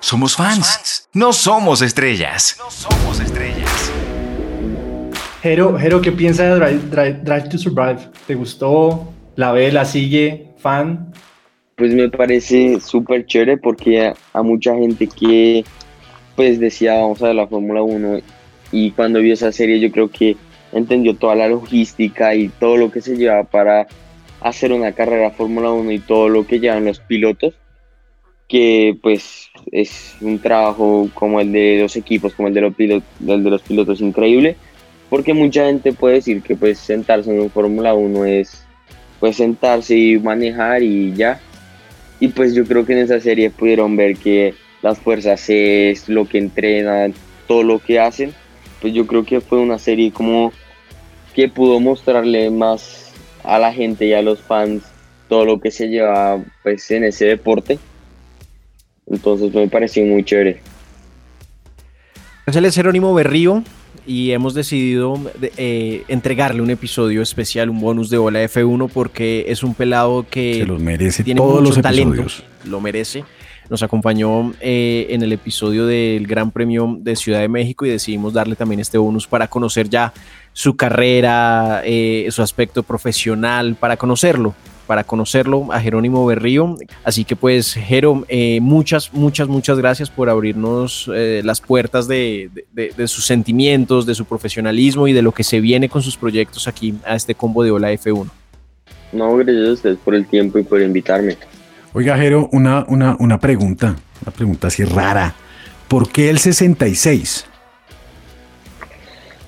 Somos 0.00 0.34
fans, 0.34 1.08
no 1.14 1.32
somos 1.32 1.80
estrellas. 1.80 2.56
No 2.58 2.68
somos 2.72 3.20
estrellas. 3.20 3.92
Jero, 5.42 5.78
Jero, 5.78 6.00
¿qué 6.00 6.10
piensa 6.10 6.56
de 6.56 6.78
Drive, 6.78 7.48
to 7.50 7.56
Survive? 7.56 8.10
¿Te 8.26 8.34
gustó? 8.34 9.12
¿La 9.36 9.52
ve, 9.52 9.70
la 9.70 9.84
sigue? 9.84 10.48
¿Fan? 10.58 11.12
Pues 11.76 11.94
me 11.94 12.08
parece 12.08 12.80
súper 12.80 13.26
chévere 13.26 13.58
porque 13.58 14.12
a, 14.32 14.42
mucha 14.42 14.74
gente 14.74 15.06
que 15.06 15.64
pues 16.34 16.58
decía 16.58 16.94
vamos 16.94 17.22
a 17.22 17.26
ver 17.26 17.36
la 17.36 17.46
Fórmula 17.46 17.82
1 17.82 18.18
y 18.72 18.90
cuando 18.90 19.20
vio 19.20 19.34
esa 19.34 19.52
serie 19.52 19.78
yo 19.78 19.92
creo 19.92 20.10
que 20.10 20.36
entendió 20.72 21.14
toda 21.16 21.34
la 21.34 21.48
logística 21.48 22.34
y 22.34 22.48
todo 22.48 22.76
lo 22.76 22.90
que 22.90 23.00
se 23.00 23.16
lleva 23.16 23.44
para 23.44 23.86
hacer 24.40 24.72
una 24.72 24.92
carrera 24.92 25.30
Fórmula 25.30 25.72
1 25.72 25.90
y 25.92 25.98
todo 25.98 26.28
lo 26.28 26.46
que 26.46 26.60
llevan 26.60 26.84
los 26.84 27.00
pilotos 27.00 27.54
que 28.48 28.96
pues 29.02 29.50
es 29.72 30.16
un 30.22 30.38
trabajo 30.38 31.10
como 31.12 31.38
el 31.40 31.52
de 31.52 31.80
los 31.82 31.96
equipos, 31.96 32.32
como 32.32 32.48
el 32.48 32.54
de 32.54 32.60
los 32.62 32.74
pilotos, 32.74 33.08
el 33.26 33.44
de 33.44 33.50
los 33.50 33.62
pilotos 33.62 34.00
increíble 34.00 34.56
porque 35.10 35.34
mucha 35.34 35.66
gente 35.66 35.92
puede 35.92 36.16
decir 36.16 36.42
que 36.42 36.54
pues 36.54 36.78
sentarse 36.78 37.30
en 37.30 37.40
un 37.40 37.50
Fórmula 37.50 37.94
1 37.94 38.24
es 38.26 38.64
pues 39.20 39.36
sentarse 39.36 39.96
y 39.96 40.18
manejar 40.18 40.82
y 40.82 41.14
ya. 41.14 41.40
Y 42.20 42.28
pues 42.28 42.54
yo 42.54 42.64
creo 42.64 42.84
que 42.84 42.92
en 42.92 43.00
esa 43.00 43.20
serie 43.20 43.50
pudieron 43.50 43.96
ver 43.96 44.16
que 44.16 44.54
las 44.82 44.98
fuerzas 44.98 45.44
es 45.48 46.08
lo 46.08 46.26
que 46.28 46.38
entrenan, 46.38 47.14
todo 47.46 47.62
lo 47.62 47.78
que 47.78 47.98
hacen. 47.98 48.34
Pues 48.80 48.94
yo 48.94 49.06
creo 49.06 49.24
que 49.24 49.40
fue 49.40 49.58
una 49.58 49.78
serie 49.78 50.12
como 50.12 50.52
que 51.34 51.48
pudo 51.48 51.80
mostrarle 51.80 52.50
más 52.50 53.12
a 53.44 53.58
la 53.58 53.72
gente 53.72 54.06
y 54.06 54.12
a 54.12 54.22
los 54.22 54.40
fans 54.40 54.82
todo 55.28 55.44
lo 55.44 55.60
que 55.60 55.70
se 55.70 55.88
lleva 55.88 56.42
pues 56.62 56.90
en 56.90 57.04
ese 57.04 57.26
deporte. 57.26 57.78
Entonces 59.06 59.52
me 59.54 59.68
pareció 59.68 60.04
muy 60.04 60.24
chévere. 60.24 60.60
Gracias, 62.46 62.64
el 62.64 62.72
Jerónimo 62.72 63.12
Berrío 63.14 63.62
y 64.06 64.30
hemos 64.30 64.54
decidido 64.54 65.20
eh, 65.58 66.02
entregarle 66.08 66.62
un 66.62 66.70
episodio 66.70 67.20
especial, 67.20 67.68
un 67.68 67.78
bonus 67.78 68.08
de 68.08 68.16
Ola 68.16 68.42
F1 68.42 68.90
porque 68.90 69.44
es 69.48 69.62
un 69.62 69.74
pelado 69.74 70.26
que 70.30 70.64
Se 70.66 70.72
merece 70.72 71.24
tiene 71.24 71.38
todos 71.38 71.60
mucho 71.60 71.74
los 71.74 71.82
talento, 71.82 72.24
lo 72.64 72.80
merece. 72.80 73.24
Nos 73.70 73.82
acompañó 73.82 74.52
eh, 74.60 75.06
en 75.10 75.22
el 75.22 75.32
episodio 75.32 75.86
del 75.86 76.26
Gran 76.26 76.50
Premio 76.50 76.96
de 77.00 77.16
Ciudad 77.16 77.40
de 77.40 77.48
México 77.48 77.84
y 77.84 77.90
decidimos 77.90 78.32
darle 78.32 78.56
también 78.56 78.80
este 78.80 78.98
bonus 78.98 79.26
para 79.26 79.48
conocer 79.48 79.88
ya 79.88 80.12
su 80.52 80.76
carrera, 80.76 81.82
eh, 81.84 82.26
su 82.30 82.42
aspecto 82.42 82.82
profesional, 82.82 83.76
para 83.78 83.96
conocerlo, 83.96 84.54
para 84.88 85.04
conocerlo 85.04 85.72
a 85.72 85.80
Jerónimo 85.80 86.26
Berrío. 86.26 86.76
Así 87.04 87.24
que 87.24 87.36
pues, 87.36 87.74
Jero, 87.74 88.24
eh, 88.26 88.58
muchas, 88.60 89.12
muchas, 89.12 89.46
muchas 89.46 89.78
gracias 89.78 90.10
por 90.10 90.28
abrirnos 90.30 91.08
eh, 91.14 91.42
las 91.44 91.60
puertas 91.60 92.08
de, 92.08 92.50
sus 93.06 93.26
sentimientos, 93.26 94.06
de 94.06 94.16
su 94.16 94.24
profesionalismo 94.24 95.06
y 95.06 95.12
de 95.12 95.22
lo 95.22 95.30
que 95.30 95.44
se 95.44 95.60
viene 95.60 95.88
con 95.88 96.02
sus 96.02 96.16
proyectos 96.16 96.66
aquí 96.66 96.94
a 97.04 97.14
este 97.14 97.34
combo 97.34 97.62
de 97.62 97.70
Hola 97.70 97.92
F1. 97.92 98.28
No, 99.12 99.36
gracias 99.36 99.68
a 99.68 99.72
ustedes 99.72 99.98
por 99.98 100.14
el 100.14 100.26
tiempo 100.26 100.58
y 100.58 100.64
por 100.64 100.80
invitarme. 100.80 101.36
Oiga, 101.94 102.18
Jero, 102.18 102.50
una, 102.52 102.84
una, 102.88 103.16
una 103.18 103.40
pregunta, 103.40 103.96
una 104.22 104.32
pregunta 104.34 104.66
así 104.66 104.84
rara. 104.84 105.34
¿Por 105.88 106.10
qué 106.10 106.28
el 106.28 106.38
66? 106.38 107.46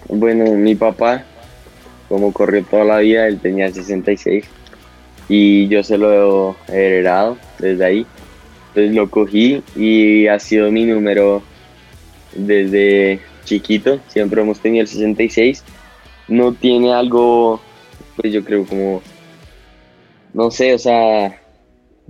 Bueno, 0.08 0.50
mi 0.54 0.74
papá, 0.74 1.24
como 2.08 2.32
corrió 2.32 2.64
toda 2.64 2.84
la 2.84 2.98
vida, 2.98 3.28
él 3.28 3.38
tenía 3.40 3.66
el 3.66 3.74
66 3.74 4.44
y 5.28 5.68
yo 5.68 5.84
se 5.84 5.98
lo 5.98 6.56
he 6.68 6.76
heredado 6.76 7.36
desde 7.58 7.84
ahí. 7.84 8.06
Entonces 8.68 8.94
lo 8.94 9.10
cogí 9.10 9.62
y 9.76 10.26
ha 10.26 10.38
sido 10.38 10.72
mi 10.72 10.86
número 10.86 11.42
desde 12.34 13.20
chiquito. 13.44 14.00
Siempre 14.08 14.40
hemos 14.40 14.60
tenido 14.60 14.82
el 14.82 14.88
66. 14.88 15.62
No 16.26 16.54
tiene 16.54 16.94
algo, 16.94 17.60
pues 18.16 18.32
yo 18.32 18.42
creo 18.44 18.64
como, 18.64 19.02
no 20.32 20.50
sé, 20.50 20.72
o 20.72 20.78
sea, 20.78 21.39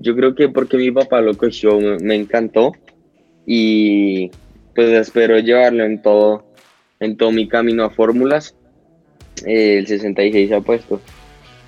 yo 0.00 0.16
creo 0.16 0.34
que 0.34 0.48
porque 0.48 0.76
mi 0.76 0.90
papá 0.90 1.20
lo 1.20 1.36
cogió 1.36 1.78
me, 1.78 2.14
encantó 2.16 2.72
y 3.46 4.30
pues 4.74 4.88
espero 4.88 5.38
llevarlo 5.38 5.84
en 5.84 6.02
todo, 6.02 6.44
en 6.98 7.16
todo 7.16 7.30
mi 7.32 7.46
camino 7.46 7.84
a 7.84 7.90
fórmulas. 7.90 8.54
el 9.44 9.86
66 9.86 10.52
ha 10.52 10.60
puesto. 10.60 11.00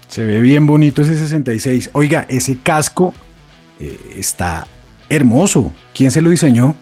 Se 0.08 0.24
ve 0.24 0.40
bien 0.40 0.66
bonito 0.66 1.02
ese 1.02 1.16
66. 1.16 1.90
Oiga, 1.92 2.26
ese 2.28 2.58
casco 2.62 3.14
eh, 3.78 3.98
está 4.16 4.66
hermoso. 5.08 5.72
¿Quién 5.94 6.10
se 6.10 6.20
lo 6.20 6.30
diseñó? 6.30 6.74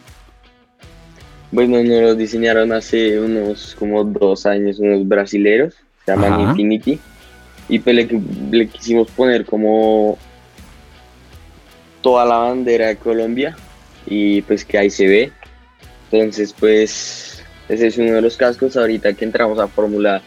Bueno, 1.53 1.83
nos 1.83 2.03
lo 2.03 2.15
diseñaron 2.15 2.73
hace 2.73 3.19
unos 3.19 3.75
como 3.77 4.05
dos 4.05 4.47
años 4.47 4.79
unos 4.79 5.07
brasileros, 5.07 5.75
se 6.05 6.13
llaman 6.13 6.41
Infinity, 6.41 7.01
y 7.69 7.79
pues 7.81 8.09
le, 8.51 8.69
quisimos 8.69 9.11
poner 9.11 9.45
como 9.45 10.17
toda 12.01 12.25
la 12.25 12.37
bandera 12.37 12.89
de 12.89 12.97
Colombia 12.97 13.57
y 14.07 14.43
pues 14.43 14.65
que 14.65 14.79
ahí 14.79 14.91
se 14.91 15.07
ve. 15.07 15.33
Entonces 16.11 16.55
pues 16.59 17.43
ese 17.69 17.87
es 17.87 17.99
uno 17.99 18.15
de 18.15 18.23
los 18.23 18.37
cascos. 18.37 18.77
Ahorita 18.77 19.13
que 19.15 19.25
entramos 19.25 19.59
a 19.59 19.69
Fórmula 19.69 20.23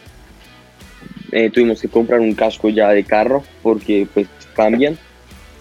eh, 1.31 1.49
tuvimos 1.49 1.81
que 1.81 1.87
comprar 1.87 2.19
un 2.19 2.35
casco 2.35 2.69
ya 2.69 2.89
de 2.89 3.03
carro 3.03 3.43
porque 3.61 4.07
pues 4.13 4.27
cambian 4.55 4.97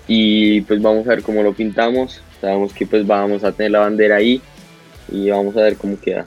y 0.07 0.61
pues 0.63 0.83
vamos 0.83 1.07
a 1.07 1.11
ver 1.11 1.23
cómo 1.23 1.43
lo 1.43 1.53
pintamos. 1.55 2.23
Sabemos 2.41 2.73
que 2.73 2.87
pues 2.87 3.07
vamos 3.07 3.45
a 3.45 3.53
tener 3.53 3.73
la 3.73 3.81
bandera 3.81 4.17
ahí 4.17 4.41
y 5.11 5.31
vamos 5.31 5.57
a 5.57 5.63
ver 5.63 5.77
cómo 5.77 5.99
queda. 5.99 6.27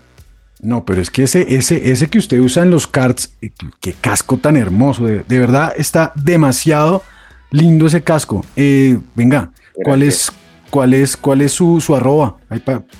No, 0.61 0.85
pero 0.85 1.01
es 1.01 1.11
que 1.11 1.23
ese, 1.23 1.55
ese, 1.55 1.91
ese 1.91 2.07
que 2.07 2.17
usted 2.17 2.39
usa 2.39 2.63
en 2.63 2.71
los 2.71 2.87
karts, 2.87 3.33
eh, 3.41 3.51
qué 3.79 3.93
casco 3.93 4.37
tan 4.37 4.57
hermoso, 4.57 5.05
de, 5.05 5.23
verdad 5.27 5.73
está 5.77 6.11
demasiado 6.15 7.03
lindo 7.51 7.87
ese 7.87 8.01
casco. 8.01 8.43
Eh, 8.55 8.97
venga, 9.13 9.51
¿cuál 9.83 10.03
es, 10.03 10.31
cuál 10.69 10.93
es, 10.93 11.17
cuál 11.17 11.41
es 11.41 11.51
su, 11.51 11.81
su 11.81 11.95
arroba? 11.95 12.37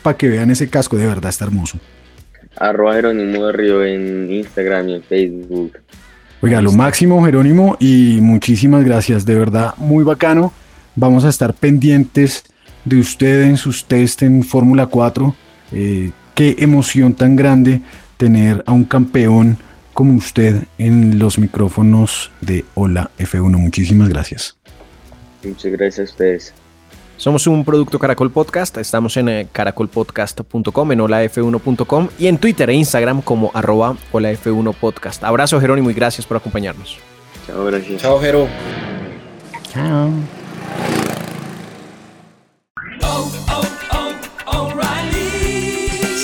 Para 0.02 0.18
que 0.18 0.30
vean 0.30 0.52
ese 0.52 0.70
casco, 0.70 0.98
de 0.98 1.08
verdad 1.08 1.30
está 1.30 1.46
hermoso. 1.46 1.80
Arroba 2.58 2.94
Jerónimo 2.94 3.46
de 3.48 3.52
Río 3.52 3.84
en 3.84 4.32
Instagram 4.32 4.90
y 4.90 4.94
en 4.96 5.04
Facebook. 5.04 5.80
Oiga, 6.42 6.62
lo 6.62 6.72
máximo 6.72 7.24
Jerónimo 7.26 7.76
y 7.80 8.20
muchísimas 8.22 8.84
gracias, 8.86 9.26
de 9.26 9.36
verdad, 9.36 9.74
muy 9.78 10.04
bacano. 10.04 10.54
Vamos 10.96 11.26
a 11.26 11.30
estar 11.30 11.54
pendientes 11.54 12.44
de 12.86 13.00
usted 13.00 13.44
en 13.44 13.58
sus 13.58 13.86
test 13.86 14.22
en 14.22 14.44
Fórmula 14.44 14.86
4 14.86 15.36
eh, 15.72 16.12
qué 16.36 16.56
emoción 16.60 17.14
tan 17.14 17.36
grande 17.36 17.82
tener 18.18 18.64
a 18.66 18.72
un 18.72 18.86
campeón 18.86 19.58
como 19.94 20.16
usted 20.16 20.64
en 20.78 21.20
los 21.20 21.40
micrófonos 21.40 22.32
de 22.42 22.66
Hola 22.76 23.12
F1. 23.18 23.58
Muchísimas 23.58 24.10
gracias. 24.10 24.58
Muchas 25.44 25.72
gracias 25.72 26.00
a 26.00 26.12
ustedes. 26.12 26.54
Somos 27.18 27.48
un 27.48 27.64
producto 27.64 27.98
Caracol 27.98 28.32
Podcast, 28.32 28.78
estamos 28.78 29.16
en 29.18 29.30
eh, 29.30 29.48
caracolpodcast.com, 29.52 30.92
en 30.92 31.00
holaf1.com 31.00 32.10
y 32.20 32.28
en 32.28 32.38
Twitter 32.38 32.70
e 32.70 32.74
Instagram 32.74 33.22
como 33.22 33.52
arroba 33.54 33.96
holaf1 34.12 34.74
podcast. 34.76 35.24
Abrazo 35.24 35.60
Jerónimo 35.60 35.90
y 35.90 35.94
gracias 35.94 36.26
por 36.26 36.38
acompañarnos. 36.38 36.98
Chao, 37.48 37.66
gracias. 37.66 38.02
Chao, 38.02 38.20
Jero. 38.20 38.48
Chao. 39.72 40.45